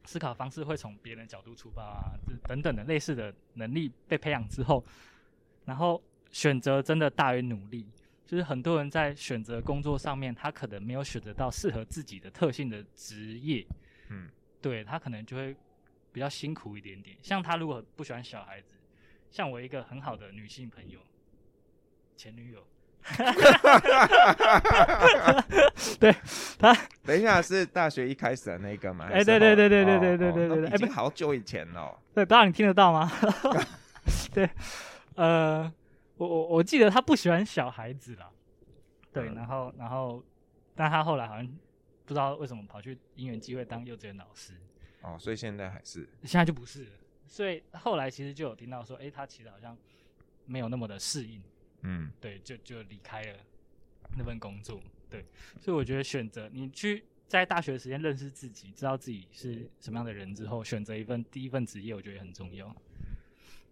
[0.08, 4.82] 思考方式会从别人角度出发啊，等等的类似的能力被培养之后，
[5.66, 7.86] 然后选择真的大于努力。
[8.24, 13.66] 就是很多人在选择工作上面，他可能没有选择到适合自己的特性的职业，
[14.08, 14.30] 嗯，
[14.62, 15.54] 对，他可能就会
[16.10, 17.14] 比较辛苦一点点。
[17.22, 18.68] 像他如果不喜欢小孩子，
[19.30, 21.00] 像我一个很好的女性朋友，
[22.16, 22.66] 前女友。
[23.16, 24.60] 哈哈哈哈
[25.32, 25.44] 哈！
[25.98, 26.14] 对
[26.58, 29.08] 他，等一下是大学一开始的那个吗？
[29.10, 31.98] 哎，对对对对对对对对对，已经好久以前了。
[32.14, 33.10] 对，不知道你听得到吗？
[34.32, 34.48] 对，
[35.16, 35.72] 呃，
[36.16, 38.28] 我我我记得他不喜欢小孩子啦。
[39.12, 40.22] 对，然后然后，
[40.74, 41.46] 但他后来好像
[42.04, 44.52] 不知道为什么跑去因缘机会当幼稚园老师。
[45.02, 46.08] 哦，所以现在还是？
[46.22, 46.90] 现在就不是了。
[47.26, 49.76] 所以后来其实就有听到说，哎，他其实好像
[50.44, 51.42] 没有那么的适应。
[51.82, 53.38] 嗯，对，就就离开了
[54.16, 55.24] 那份工作，对，
[55.60, 62.74] 所以我觉得选择你去在大学的时间认识自己，知道自己是什么样的人之后，选择一份第一份职业，我觉得也很重要。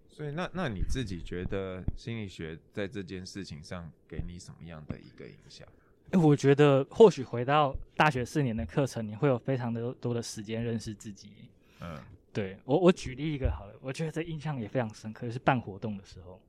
[0.09, 5.66] 所以那那你自己觉得心理学在这件事情上给你什么样的一个影响？
[6.11, 11.33] 哎，我觉得或许回到大学四年的课程，你会有非常的多的时间认识自己。
[11.81, 11.99] 嗯，
[12.33, 16.40] 对，我我举例一个好了，我觉得这印象也非常深刻，是办活动的时候。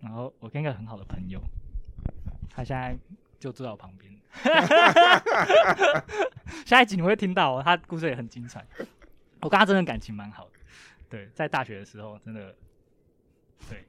[0.00, 1.40] 然后我跟一个很好的朋友，
[2.50, 2.96] 他现在
[3.38, 4.12] 就坐在我旁边。
[6.64, 8.64] 下一集你会听到哦，他故事也很精彩。
[9.40, 10.52] 我跟他真的感情蛮好的，
[11.08, 12.54] 对，在大学的时候真的，
[13.70, 13.84] 对，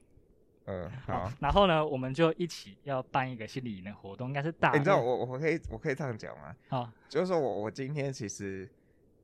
[0.64, 1.30] 嗯，好。
[1.40, 4.72] 然后呢，我们就一起要办一个心理营的活动，应该是大。
[4.72, 6.56] 欸，你知道我我可以我可以这样讲吗？
[6.68, 8.68] 好，就是说我我今天其实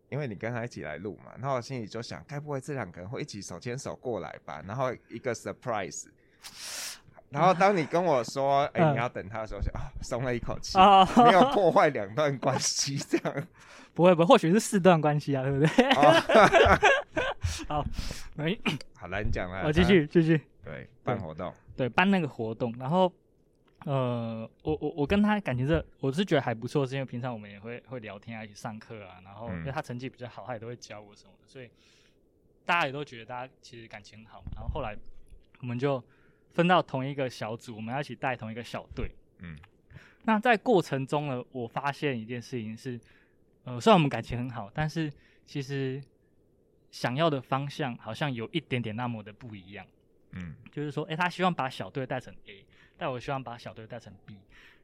[0.09, 4.63] 因为你跟他一起来录嘛，然后我心里就想，该不会这两个人会一起手牵手过来吧？
[4.67, 6.09] 然后一个 surprise。
[7.31, 10.79] 然后当你跟我说， 哎、欸，你要等他的时候，就啊，松了一口气，
[11.25, 13.47] 没有破坏两段关系，这样。
[13.95, 15.95] 不会不会，或许是四段关系啊，对不对？
[17.67, 17.85] 好，
[18.35, 18.59] 没，
[18.95, 23.11] 好来，你讲了，我继续继续，对，办活动，对，办那个活动，然后
[23.87, 31.71] 呃，我我我跟他感情是，我是觉得还不错，是因为平常我们也会会聊天啊，一起上课啊，然后因为他成绩比较好，他也都会教我什么的，所以
[32.67, 34.43] 大家也都觉得大家其实感情好。
[34.55, 34.95] 然后后来
[35.63, 36.03] 我们就
[36.57, 39.11] 分到同一个小组，我们要一起带同一个小队。
[39.41, 39.59] 嗯，
[40.25, 42.99] 那在过程中呢，我发现一件事情是，
[43.65, 45.13] 呃，虽然我们感情很好，但是
[45.45, 46.03] 其实
[46.91, 49.87] 想要的方向好像有一点点那么的不一样。
[50.31, 52.65] 嗯，就是说，哎、欸，他希望把小队带成 A，
[52.97, 54.39] 但我希望把小队带成 B。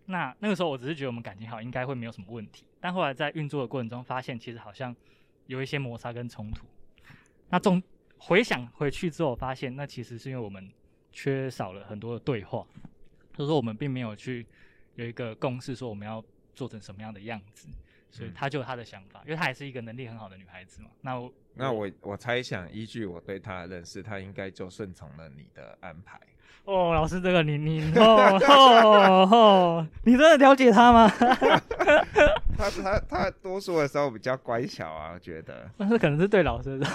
[0.04, 2.66] 那那个时候，我只是觉得我们感情好，应该会没有什么问题。
[2.80, 4.94] 但后来在运作的过程中，发现其实好像
[5.46, 6.66] 有一些摩擦跟冲突。
[7.48, 7.82] 那总
[8.18, 10.70] 回想回去之后，发现那其实是因为我们
[11.12, 12.64] 缺少了很多的对话，
[13.36, 14.46] 就是说我们并没有去
[14.94, 17.68] 有一个共识，说我们要做成什么样的样子。
[18.14, 20.90] 所以他就有他的想法，因为她也是一个能力很好的女孩子嘛。
[21.00, 26.20] 那我那我我猜想，依据我对她的认识，她应该就顺从了你的安排。
[26.66, 31.08] 哦，老师，这个你你哦哦哦，你真的了解她吗？
[31.08, 35.70] 他他他多数的时候比较乖巧啊，我觉得。
[35.78, 36.86] 但是可能是对老师的，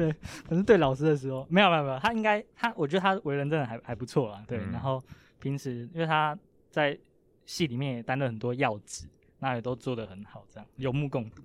[0.00, 4.44] 对，可能是对老师的时候，没有没有没有，他应该他，我觉得他为人真的还还不错啊。
[4.46, 5.02] 对，嗯、然后
[5.38, 6.38] 平时因为他
[6.70, 6.98] 在
[7.44, 9.06] 戏里面也担任很多要职。
[9.42, 11.42] 那也都做得很好，这样有目共睹。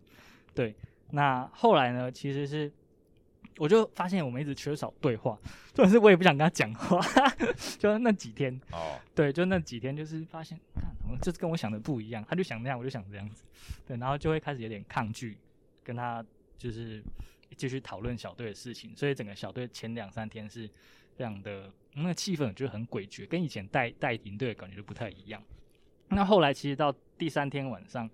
[0.53, 0.75] 对，
[1.11, 2.11] 那后来呢？
[2.11, 2.69] 其实是
[3.57, 5.39] 我就发现我们一直缺少对话，
[5.73, 6.99] 但是我也不想跟他讲话。
[7.79, 10.59] 就那几天哦，对，就那几天，就是发现，
[11.21, 12.21] 就是跟我想的不一样。
[12.27, 13.45] 他就想那样，我就想这样子。
[13.87, 15.37] 对，然后就会开始有点抗拒
[15.81, 16.21] 跟他
[16.57, 17.01] 就是
[17.55, 18.95] 继续讨论小队的事情。
[18.95, 20.69] 所以整个小队前两三天是
[21.15, 25.41] 非常的那个气氛，就很诡谲，跟以前带带营队的感觉就不太一样。
[26.09, 28.09] 那后来其实到第三天晚上，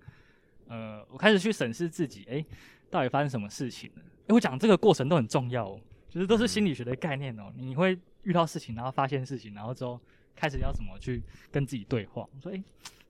[0.68, 2.46] 呃，我开始去审视自己，哎，
[2.90, 4.02] 到底发生什么事情了？
[4.28, 7.52] 哎，我讲这个过程都很重要哦，就是都是心理学的概念哦。
[7.56, 10.00] 你会遇到事情，然后发现事情，然后之后
[10.36, 12.22] 开始要怎么去跟自己对话？
[12.34, 12.64] 我说，哎，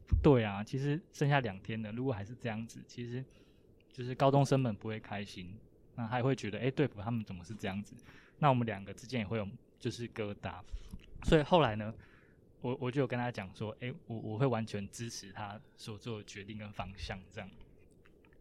[0.07, 3.23] 不对啊，其实剩下两天了，如果还是这样子，其实
[3.93, 5.53] 就是高中生们不会开心，
[5.95, 7.95] 那还会觉得，哎，对付他们怎么是这样子？
[8.39, 9.47] 那我们两个之间也会有
[9.79, 10.55] 就是疙瘩，
[11.23, 11.93] 所以后来呢？
[12.61, 17.49] 我我就有跟他讲说，哎、欸，我我会完全支持他所做的决定跟方向，这样。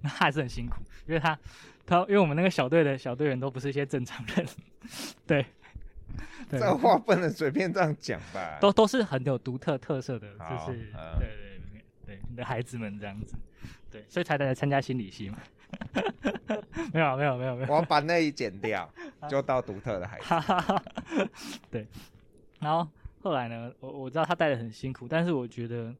[0.03, 1.39] 那他还是很辛苦，因为他
[1.87, 4.47] 他因为我们那个小队的小队员都不是一些正常人，
[5.27, 5.47] 对。
[6.51, 8.59] 对这话不能随便这样讲吧？
[8.61, 10.79] 都都是很有独特特色的，就是、
[11.19, 11.61] 对对
[12.05, 13.37] 对，你的孩子们这样子，
[13.91, 15.39] 对，所以才来参加心理系嘛。
[16.93, 18.89] 没有没有没有没有，我要把那一剪掉，
[19.29, 20.35] 就到独特的孩子。
[21.71, 21.87] 对，
[22.61, 22.89] 然后。
[23.23, 25.95] 后来呢，我我知道他带的很辛苦，但是我觉得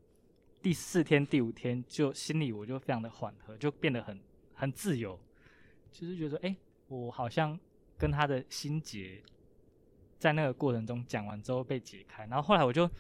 [0.63, 4.19] 第四天、第五天就心里我就非常的缓和，就变得很
[4.55, 5.21] 很自由，
[5.93, 6.57] 就是觉得哎，
[6.89, 7.61] 我好像
[7.99, 9.23] 跟他的心结
[10.19, 12.91] 在那个过程中讲完之后被解开，然后后来我就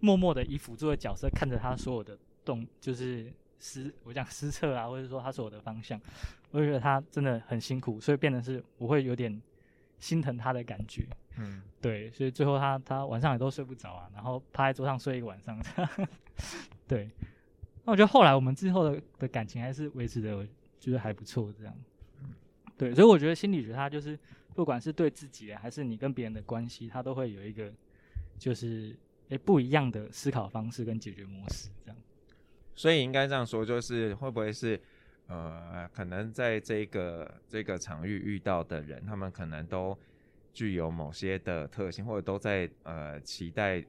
[0.00, 6.00] 默默的以辅助的角色看着他所有的动，就是施我讲失策啊，或者说他是我的方向，
[6.50, 9.40] 我就觉得他真的很辛苦，所以变得是我会有点
[9.98, 11.06] 心疼他的感觉。
[11.36, 15.62] 嗯，对，所以最后他他晚上也都睡不着啊，然后趴在桌上睡一个晚上。
[16.88, 17.08] 对，
[17.84, 20.46] 那我觉得后来我们之后的的感情还是维持的，我
[20.78, 21.74] 觉得还不错这样。
[22.76, 24.18] 对，所以我觉得心理学它就是
[24.54, 27.70] 不管是对自己还是你跟别人的关系，它都会有一个
[28.38, 28.96] 就是
[29.28, 31.96] 诶不一样的思考方式跟解决模式这样。
[32.74, 34.80] 所以应该这样说，就是会不会是
[35.26, 39.98] 呃，可能在这个这个场域遇到的人，他们可能都。
[40.52, 43.82] 具有某些的特性，或者都在呃期待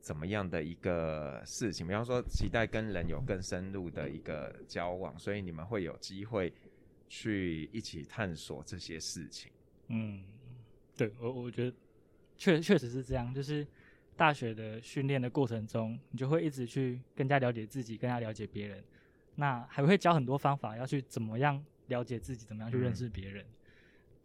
[0.00, 6.52] 怎么样的一个事情，比方说期待跟人有更深入的一个交往，所以你们会有机会
[7.08, 9.52] 去一起探索这些事情。
[9.86, 10.24] 嗯，
[10.96, 11.76] 对我我觉得
[12.36, 13.64] 确确实是这样，就是
[14.16, 18.82] 大学的训练的过程中，你就会一直去更加了解自己，更加了解别人，
[19.34, 23.42] 那还会教很多方法，要去怎么样了解自己，怎么样去认识别人。
[23.42, 23.46] 嗯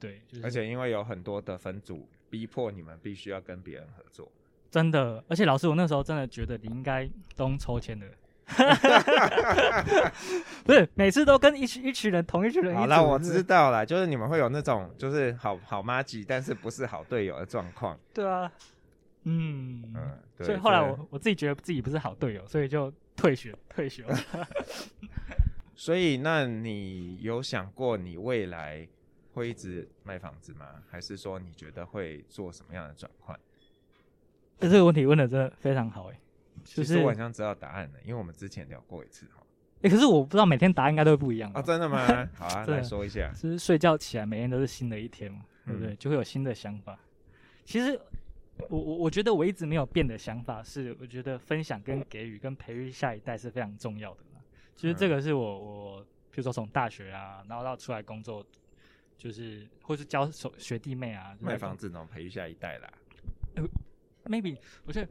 [0.02, 4.32] 对，就是、而且因为有很多的分组逼迫你们必须要跟别人合作，
[4.72, 5.22] 真的。
[5.28, 8.08] 而且老师，我那时候真的觉得你应该都抽签的，
[10.64, 12.78] 不是每次都跟一群一群人同一群人一。
[12.78, 18.00] 好了，我知道了，就是你们会有那种就是好好妈吉，但是不是好队友的状况。
[18.14, 18.50] 对啊，
[19.24, 24.18] 嗯嗯，对，所以后来我我自己觉得自己不是好队友，所以就退学退学了。
[25.76, 28.88] 所以那你有想过你未来？
[29.32, 30.66] 会一直卖房子吗？
[30.90, 33.40] 还是说你觉得会做什么样的转换？
[34.60, 36.20] 这个问题问的真的非常好哎，
[36.66, 39.42] 就是、其实我好像知道答案了，因为我们之前聊过一次哈。
[39.84, 41.62] 哎，可是我不知道每天答案应该都会不一样啊？
[41.62, 42.06] 真的吗？
[42.36, 43.32] 好啊，来说一下。
[43.32, 45.94] 就是睡觉起来每天都是新的一天嘛，对不对？
[45.94, 47.00] 嗯、就会有新的想法。
[47.64, 47.98] 其实
[48.68, 54.20] 我我我觉得我一直没有变的想法是，我觉得分享跟给予跟培育下一代是非常重要的。
[54.76, 58.46] 其实这个是我我，比如说从大学啊，然后到出来工作，
[59.18, 62.90] 就是或是教学学弟妹啊，卖房子能培育下一代啦。
[63.56, 63.64] 呃
[64.26, 65.10] ，maybe 我觉得，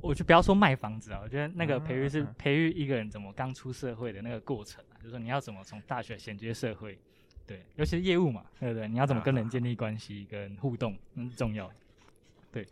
[0.00, 6.98] 我就不要说卖房子啊，我觉得那个培育是培育一个人怎么刚出社会的那个过程啊，就是说你要怎么从大学衔接社会，
[7.46, 8.88] 对，尤其是业务嘛，对不对？
[8.88, 11.70] 你要怎么跟人建立关系跟互动，很重要。
[12.52, 12.64] 对，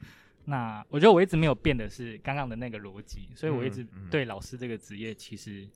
[0.44, 5.66] 那我觉得我一直没有变的是刚刚的那个逻辑，所以我一直对老师这个职业其实。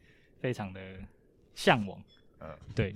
[0.41, 0.79] 非常的
[1.55, 1.99] 向往，
[2.41, 2.95] 嗯，对。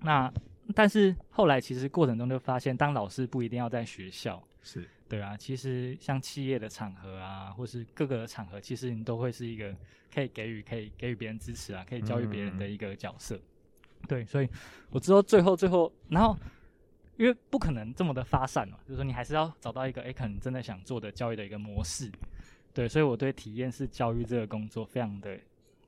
[0.00, 0.28] 那
[0.74, 5.36] 但是后来其实过程中就发现，当老师不一定要在学校，是对啊。
[5.36, 9.72] 其实像企业的场合啊，或是各个场合，其实你都会是一个
[10.12, 13.36] 可以给予、可以给予别人支持啊，可以教育别人的一个角色。
[13.36, 14.48] 嗯、对，所以
[14.90, 16.36] 我知道最后最后，然后
[17.20, 22.10] 因为不可能这么的发散嘛，就是说你还是要找到一个诶，可能真的想做的教育的一个模式。
[22.72, 25.38] 对，所以我对体验式教育这个工作非常的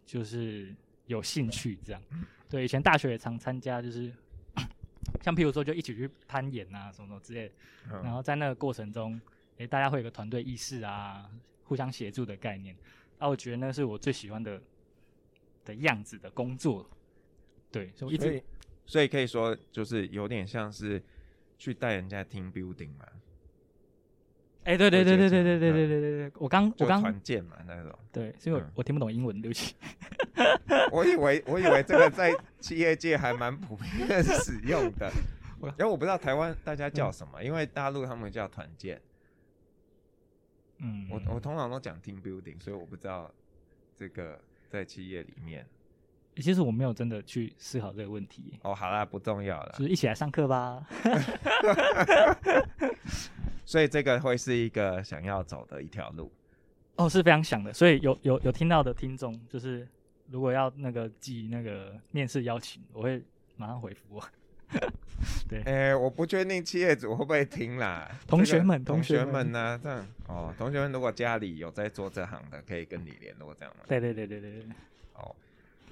[0.04, 0.74] 就是。
[1.06, 2.00] 有兴趣这样，
[2.48, 4.10] 对，以前大学也常参加，就是
[5.20, 7.54] 像譬如说，就一起去攀岩啊，什么什么之类的。
[8.02, 9.20] 然后在那个过程中，
[9.58, 11.28] 诶，大家会有个团队意识啊，
[11.64, 12.74] 互相协助的概念。
[13.18, 14.62] 啊，我觉得那是我最喜欢的
[15.64, 16.88] 的样子的工作。
[17.70, 18.42] 对，所以一直，
[18.86, 21.02] 所以可以说，就是有点像是
[21.62, 23.06] 去带人家 team building 嘛。
[24.64, 27.96] 哎，对对对对对对对对对对对，我刚我刚团建嘛那种。
[28.10, 29.76] 对，所以我我听不懂英文，对不起。
[30.90, 35.08] 我以为我以为这个在企业界还蛮普遍使用的，
[35.62, 39.00] 因为我不知道台湾大家叫什么，因为大陆他们叫团建。
[40.78, 43.32] 嗯，我我通常都讲 team building，所以我不知道
[43.96, 45.64] 这个在企业里面。
[46.36, 48.58] 其实我没有真的去思考这个问题。
[48.62, 50.86] 哦，好啦，不重要了，就是一起来上课吧。
[53.64, 56.30] 所以这个会是一个想要走的一条路，
[56.96, 57.72] 哦，是非常想的。
[57.72, 59.86] 所以有有有听到的听众，就是
[60.28, 63.22] 如果要那个寄那个面试邀请，我会
[63.56, 64.24] 马上回复我。
[65.48, 68.10] 对，哎、欸，我不确定企业主会不会听啦。
[68.26, 69.78] 同学们，同学们呢？
[69.82, 73.84] 这样哦，同学们如果家里有在做这行的，可以跟你联络，这样吗？
[73.86, 74.66] 对对对对对对。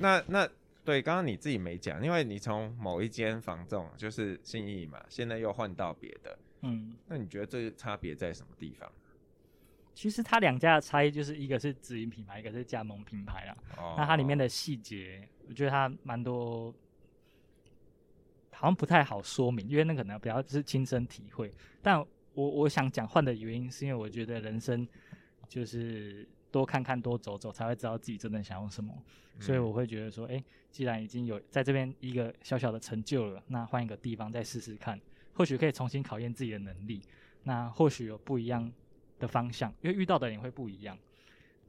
[0.01, 0.51] 哦，那那
[0.85, 6.39] 对，刚刚你自己没讲，因为你从某一间房仲就是信义嘛，现在又换到别的。
[6.63, 8.91] 嗯，那你觉得这差别在什么地方？
[9.95, 13.57] 其实它两家的差异就是一个是直营品牌，一个是加盟品牌啊。
[13.77, 13.95] 哦。
[13.99, 16.75] 那它里面的细节，我觉得它蛮多，
[18.53, 21.51] 好像不太好说明，因为那可能比较是亲身体会。
[21.83, 21.99] 但
[22.33, 24.87] 我我想讲换的原因，是因为我觉得人生
[25.49, 28.93] 就是多看看、多走走，才会知道自己真正想要什么。
[29.37, 29.41] 嗯。
[29.41, 35.01] 所以我会觉得说，哎，既然已经有在这边一个小小的成就了，那换一个地方再试试看。
[35.33, 37.01] 或许可以重新考验自己的能力，
[37.45, 38.71] 那或许有不一样
[39.19, 40.99] 的方向，因为遇到的人会不一样。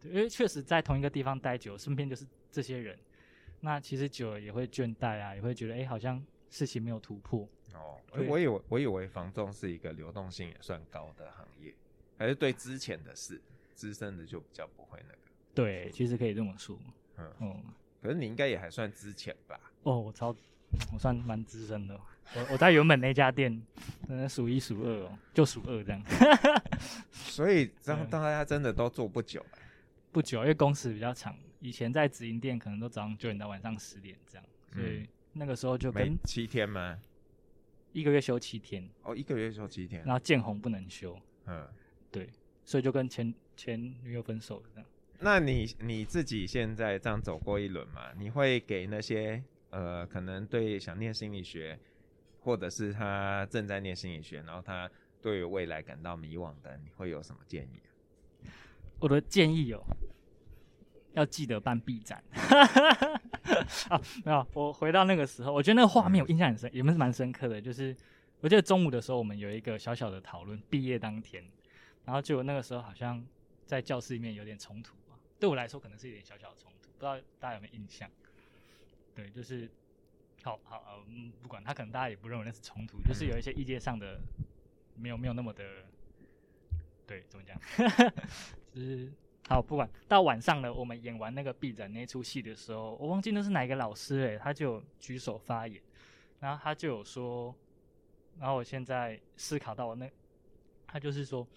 [0.02, 2.98] 对，因为确实在同一个地方待久，身边就是这些人，
[3.62, 7.48] 那其实久了也会倦怠啊，也会觉得哎、欸，好像事情没有突破。
[7.74, 11.74] 哦，我以为我以为房仲是一个流动性也算高的行业，
[12.18, 13.40] 还是对之前的事，
[13.82, 15.18] 资深的就比较不会那个。
[15.56, 16.78] 对，其实可以这么说。
[17.18, 17.64] 嗯嗯，
[18.00, 19.60] 可是你应该也还算之前吧？
[19.82, 20.36] 哦，我超，
[20.94, 22.00] 我算蛮资深的。
[22.36, 23.60] 我我在原本那家店，
[24.08, 26.00] 可能数一数二哦，就数二这样。
[27.12, 29.44] 所以让大家真的都做不久，
[30.12, 31.36] 不久，因为工时比较长。
[31.60, 37.00] 以前在直营店，可能都早上九点到晚上十点这样，所以那个时候就跟七天吗？
[37.94, 38.88] 一个月休七天。
[39.02, 40.04] 哦，一个月休七天。
[40.06, 41.20] 然后见红不能休。
[41.48, 41.68] 嗯，
[42.10, 42.30] 对，
[42.64, 44.90] 所以就跟前前女友分手了这样。
[45.20, 48.12] 那你你自己现在这样走过一轮嘛？
[48.18, 51.80] 你会给那些呃，可能对想念心理学。
[52.44, 54.90] 或者是他正在念心理学，然后他
[55.22, 58.50] 对于未来感到迷惘的，你会有什么建议？
[58.98, 59.84] 我的建议哦，
[61.14, 62.24] 要记得办 B 展。
[63.90, 67.62] 啊， 没有，我回到那个时候，我觉得那个画面我印象很深，也是蛮深刻的。
[67.62, 67.96] 就是
[68.40, 71.46] 我记得中午的时候，我们有一个小小的讨论，毕业当天，
[72.06, 73.24] 然后就那个时候好像
[73.72, 78.12] 在教室里面有点冲突吧，对我来说可能是一点小小的冲突，不知道大家有没有印象？
[79.16, 79.70] 对，就是。
[80.44, 84.20] 好好，嗯，不管他，可能大家也不认为那是冲突，就是有一些意见上的，
[84.96, 85.64] 没有没有那么的，
[87.06, 87.56] 对，怎么讲？
[88.74, 89.14] 就是
[89.48, 95.80] 好，不管到晚上呢，我们演完那个 B 展那出戏的时候，我忘记那是哪一个老师诶，他就举手发言，
[96.40, 97.54] 然后他就有说，
[98.40, 100.10] 然后我现在思考到我那，
[100.88, 101.48] 他就是说，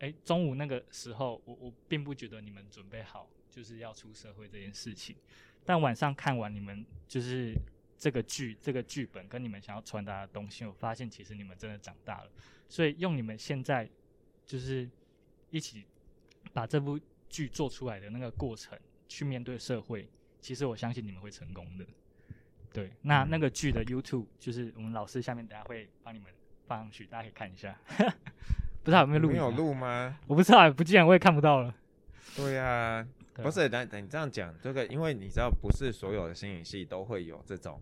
[0.00, 5.16] 哎，中午那个时候，我我并不觉得你们准备好就是要出社会这件事情，
[5.64, 7.54] 但晚上看完你们就是。
[8.00, 12.30] 这个剧，这个剧本跟你们想要传达的东西，我发现其实你们真的长大了。
[12.68, 13.90] 所以用你们现在
[14.46, 14.88] 就是
[15.50, 15.84] 一起
[16.52, 16.96] 把这部
[17.28, 18.78] 剧做出来的那个过程
[19.08, 20.08] 去面对社会，
[20.40, 21.84] 其实我相信你们会成功的。
[22.72, 26.32] 对，那那个剧的 YouTube 就是我们老师下面等下会帮你们
[26.68, 27.76] 放上去，大家可以看一下。
[28.88, 29.28] 不知道有没有录？
[29.28, 30.18] 没有录吗？
[30.26, 31.74] 我不知道，不既然我也看不到了。
[32.34, 37.78] 对呀、啊，不是，等等你这样讲，这个因为你知道，不是所有的心理系都会有这种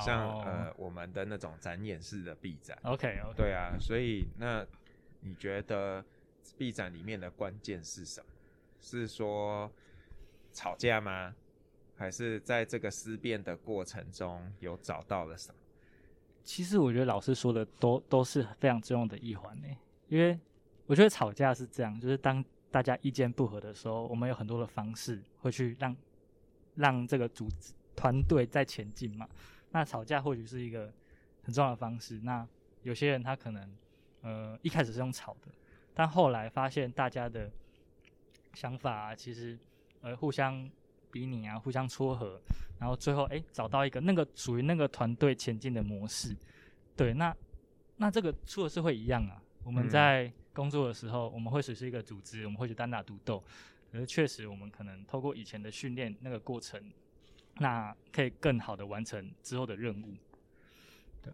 [0.00, 0.44] 像、oh.
[0.46, 2.74] 呃我们的那种展演式的毕展。
[2.84, 3.34] OK OK。
[3.36, 4.64] 对啊，所以那
[5.20, 6.02] 你觉得
[6.56, 8.26] 毕展里面的关键是什么？
[8.80, 9.70] 是说
[10.54, 11.34] 吵架吗？
[11.98, 15.58] 还是在这个思辨的过程中有找到了什么？
[16.44, 19.68] 其实我觉得老师说的都都是非常重要的一环呢，
[20.08, 20.38] 因为
[20.86, 25.96] 我觉得吵架是这样，就是当大家意见不合的时候，我们有很多的方式会去让
[26.74, 29.28] 让这个组织团队在前进嘛。
[29.70, 30.92] 那吵架或许是一个
[31.42, 32.20] 很重要的方式。
[32.22, 32.46] 那
[32.82, 33.76] 有些人他可能
[34.22, 35.52] 呃一开始是用吵的，
[35.94, 37.50] 但后来发现大家的
[38.54, 39.58] 想法啊，其实
[40.00, 40.70] 呃互相。
[41.08, 42.38] 比拟啊，互相撮合，
[42.78, 46.36] 然后最后哎、找到一个那个属于那个团队前进的模式。
[46.94, 47.34] 对，那
[47.96, 49.40] 那这个出了是会一样啊。
[49.66, 53.42] 我们在工作的时候，我们会只是一个组织，我们会去单打独斗。
[53.90, 56.80] 可是确实，我们可能透过以前的训练那个过程，
[57.58, 60.14] 那可以更好的完成之后的任务。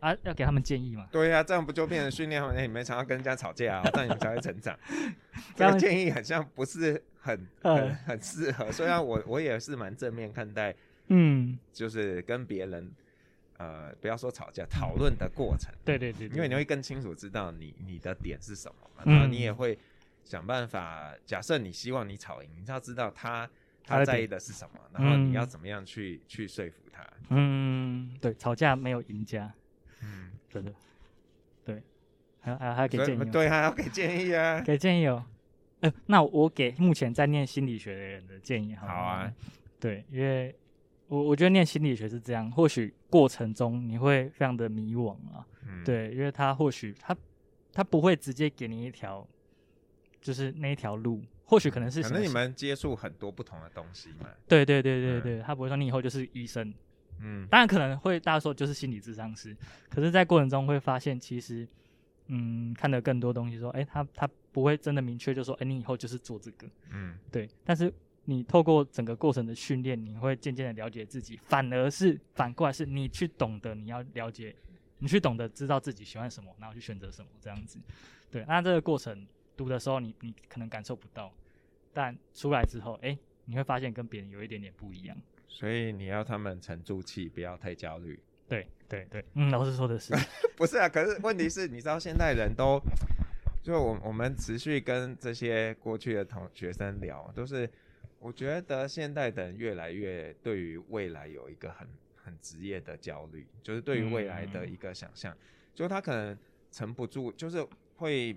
[0.01, 1.07] 啊，要给他们建议嘛？
[1.13, 2.57] 对呀、啊，这样不就变成训练他们？
[2.57, 4.79] 哎，你们常常跟人家吵架啊，这样你们才会成长。
[5.55, 8.73] 这个建议好像不是很很很适合。
[8.73, 10.75] 虽然我我也是蛮正面看待，
[11.09, 12.91] 嗯，就是跟别人
[13.63, 15.73] 呃，不要说吵架，讨论的过程。
[15.85, 19.79] 对对对，因为你会更清楚知道你你的点是什么嘛，然后你也会
[20.25, 21.15] 想办法。
[21.25, 23.49] 假设你希望你吵赢，你就要知道他
[23.85, 27.07] 他在意的是什么，然后你要怎么样去去说服他。
[27.29, 29.53] 嗯，对，吵架没有赢家。
[30.03, 30.73] 嗯，真的，
[31.65, 31.81] 对，
[32.41, 35.25] 还还还要给建议，对，还要给建议啊，给建议哦。
[35.81, 39.33] 呃，那我给目前在念心理学的人的建议好，好啊，
[39.79, 40.55] 对，因为
[41.13, 47.15] 我我觉得念心理学是这样，或许过程中你会非常的迷惘啊，嗯，对，因为他或许他
[47.71, 49.29] 他不会直接给你一条，
[50.23, 56.73] 就是那一条路，或许可能是可能你们接触很多不同的东西嘛，对对对对对，嗯，他不会说你以后就是医生。
[57.21, 59.55] 嗯，当然可能会大家说就是心理智商师，
[59.91, 61.69] 可是，在过程中会发现，其实，
[62.29, 67.47] 嗯，看了更多东西，说，哎、欸，他他不会真的明确就说，哎、欸，你以后就是做这个，嗯，对。
[67.65, 67.93] 但是
[68.25, 74.55] 你透过整个过程的训练，你会渐渐的了解自己，反而是反过来是你去懂得你要了解，
[74.99, 77.79] 你去懂得知道自己喜欢什么，然后去选择什么这样子。
[78.31, 81.33] 对，那这个过程读的时候你，你你可能感受不到，
[81.93, 85.17] 但出来之后，哎、欸，你会发现跟别人有一点点不一样。
[85.49, 88.19] 所以你要他们沉住气，不要太焦虑。
[88.49, 90.15] 对对对，嗯，老师说的是，
[90.57, 90.89] 不是啊？
[90.89, 92.81] 可是问题是，你知道现在人都，
[93.63, 97.71] 就我我们持续跟这些过去的同学生聊，都是
[98.23, 105.39] 我觉得现代的人越来越对于未来有一个很很职业的焦虑，就是对于未来的一个想象，嗯、
[105.75, 106.39] 就他可能
[106.71, 107.67] 撑不住，就是
[107.97, 108.37] 会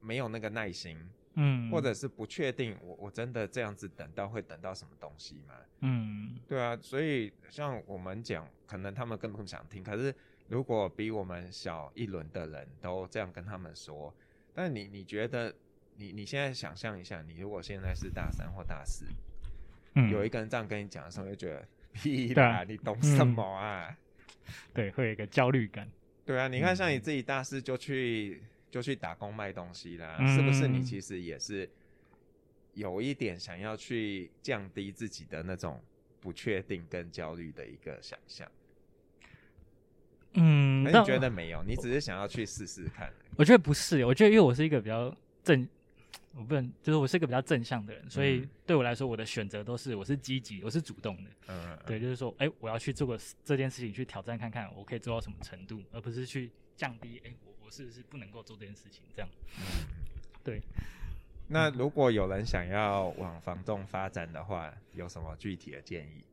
[0.00, 0.98] 没有那个耐心。
[1.38, 5.54] 嗯，或者是不确定我我真的这样子等到会等到什么东西吗？
[5.80, 9.84] 嗯，对啊，所以像我们讲，可能他们根本不想听。
[9.84, 10.14] 可是
[10.48, 14.10] 如果比我们小一轮的人都这样跟他们说，
[14.54, 15.54] 但你你觉得
[15.96, 19.04] 你你现在想象一下，你如果现在是大三或大四，
[19.94, 23.88] 嗯，有一个人这样跟你讲的时候，就觉得屁啦，你懂什么啊？
[24.46, 25.88] 嗯，对，会有一个焦虑感。
[26.24, 28.42] 对啊，你看像你自己大四就去。
[28.68, 30.68] 就去打工卖东西啦，嗯，是不是？
[30.68, 31.66] 你其实也是
[32.74, 35.80] 有一点想要去降低自己的那种
[36.20, 38.46] 不确定跟焦虑的一个想象。
[40.34, 41.62] 嗯，那你觉得没有？
[41.62, 43.10] 你只是想要去试试看。
[43.36, 45.66] 我觉得不是，我觉得因为我是一个比较正，
[46.36, 51.30] 我不能就是我是一个比较正向的人，所以对我来说，我的选择都是我是积极，我是主动的。
[51.48, 57.20] 嗯，对，就是说，哎，我要去做个这件事情，去挑战看看，我可以做到什么程度，而不是去降低。
[57.24, 57.56] 哎，我。
[57.66, 59.02] 我是不是不能够做这件事情？
[59.12, 59.28] 这样，
[60.44, 60.62] 对。
[61.50, 66.24] 那如果有人想要往房仲发展的话，有什么具体的建议？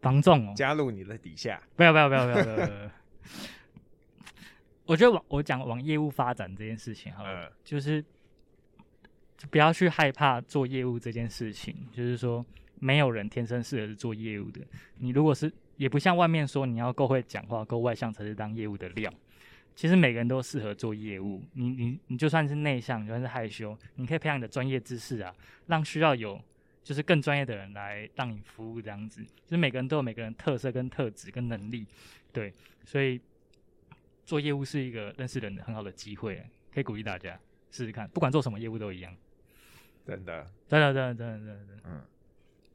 [0.00, 1.62] 房仲哦，加入你的底下？
[1.76, 2.90] 不要不要不要不要不要！
[4.86, 8.08] 我觉得往我讲往业务发展这件事情哈、嗯，就是就
[9.50, 11.74] 不要去害怕做业务这件事情。
[11.92, 12.44] 就是说，
[12.78, 14.60] 没有人天生适合做业务的。
[14.98, 19.12] 你如果是也不像外面说你要够会讲话、够外向才是当业务的料。
[19.74, 25.34] 其实每个人都适合做业务，你你你就算是内向，就算是害羞，你可以培养你的专业知识啊，
[25.66, 26.40] 让需要有
[26.82, 29.22] 就是更专业的人来让你服务这样子。
[29.22, 31.86] 就是每个人都有每个人特色跟特质跟能力，
[32.32, 32.50] 对，
[32.86, 33.20] 所以
[34.24, 36.42] 做业务是一个认识人的很好的机会，
[36.72, 37.38] 可以鼓励大家。
[37.70, 39.14] 试试看，不管做什么业务都一样。
[40.06, 42.00] 真的，真的，真的，真的，真的，嗯，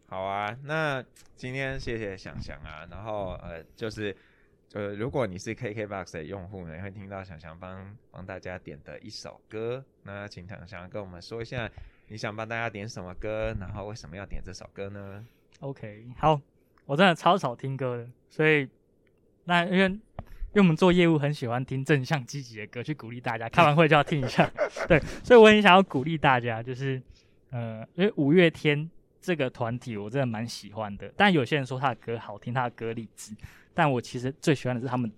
[0.08, 1.02] 好啊，那
[1.38, 4.16] 今天谢谢想想啊，然后呃，就是
[4.74, 11.72] 呃，如果你是 KKBOX 的用户呢，你会听到想想帮帮大家点的一首歌，那请想想跟我们说一下，
[12.08, 15.26] 你想帮大家点什么歌，然后为什么要点这首歌呢
[15.62, 16.40] ？OK，好，
[16.86, 18.68] 我真的超少听歌的，所以
[19.46, 19.98] 那因为
[20.54, 24.50] 因为我们做业务很喜欢听正向积极的歌，去鼓励大家， 开完会就要听一下，
[24.88, 27.02] 对，所以我很想要鼓励大家，就是。
[27.54, 28.90] 呃，因为五月天
[29.20, 33.36] 这个团体我真的蛮喜欢的，但有些人说他的歌好听，他的歌励志，
[33.74, 35.12] 但我其实最喜欢的是他们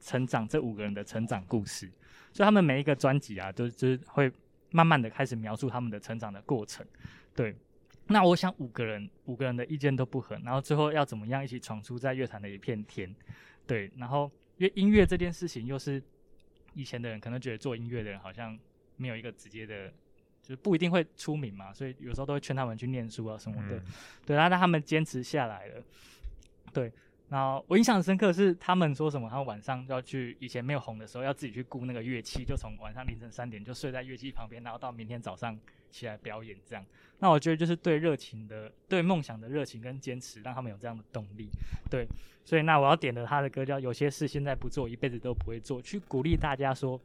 [0.00, 1.88] 成长这五个人的成长故事，
[2.32, 4.28] 所以他们每一个专辑啊，都就是会
[4.72, 6.84] 慢慢的开始描述他们的成长的过程。
[7.36, 7.54] 对，
[8.08, 13.14] 那我想五个人五个人的意见都不合，然后最后要怎么样一起闯出在乐坛的一片天？
[13.64, 16.02] 对，然后因为音乐这件事情又是
[16.74, 18.58] 以前的人可能觉得做音乐的人好像
[18.96, 19.92] 没有一个直接的。
[20.42, 23.78] 就不一定会出名嘛，所以有时候都会劝他们去念书啊什么的。
[23.78, 23.84] 嗯、
[24.24, 25.82] 对，然后他们坚持下来了。
[26.72, 26.92] 对，
[27.28, 35.58] 然后我印象很深刻是他们说什么，他们晚上要去，以前没有红的时候要自己去顾那个乐器，就从晚上凌晨三点就睡在乐器旁边，然后到明天早上
[35.90, 36.84] 起来表演这样。
[37.18, 41.48] 那我觉得就是对热情的、对梦想的热情跟坚持，让他们有这样的动力。
[41.90, 42.06] 对，
[42.44, 47.00] 所以那我要点的他的歌叫《有些事现在不做，一辈子都不会做》，去鼓励大家说，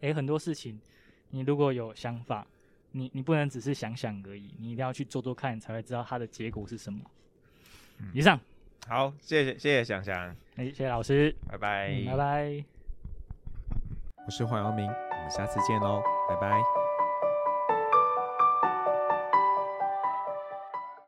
[0.00, 0.80] 诶，很多事情
[1.30, 2.46] 你如果有想法。
[2.92, 6.98] 你你不能只是想想而已，你一定要去做做看，你才会知道它的结果是什么。
[7.98, 8.40] 嗯、以上，
[8.88, 12.64] 好，谢谢谢谢翔翔，哎，谢谢老师，拜拜，嗯、拜拜。
[14.24, 16.87] 我是黄阳明，我们下次见喽，拜拜。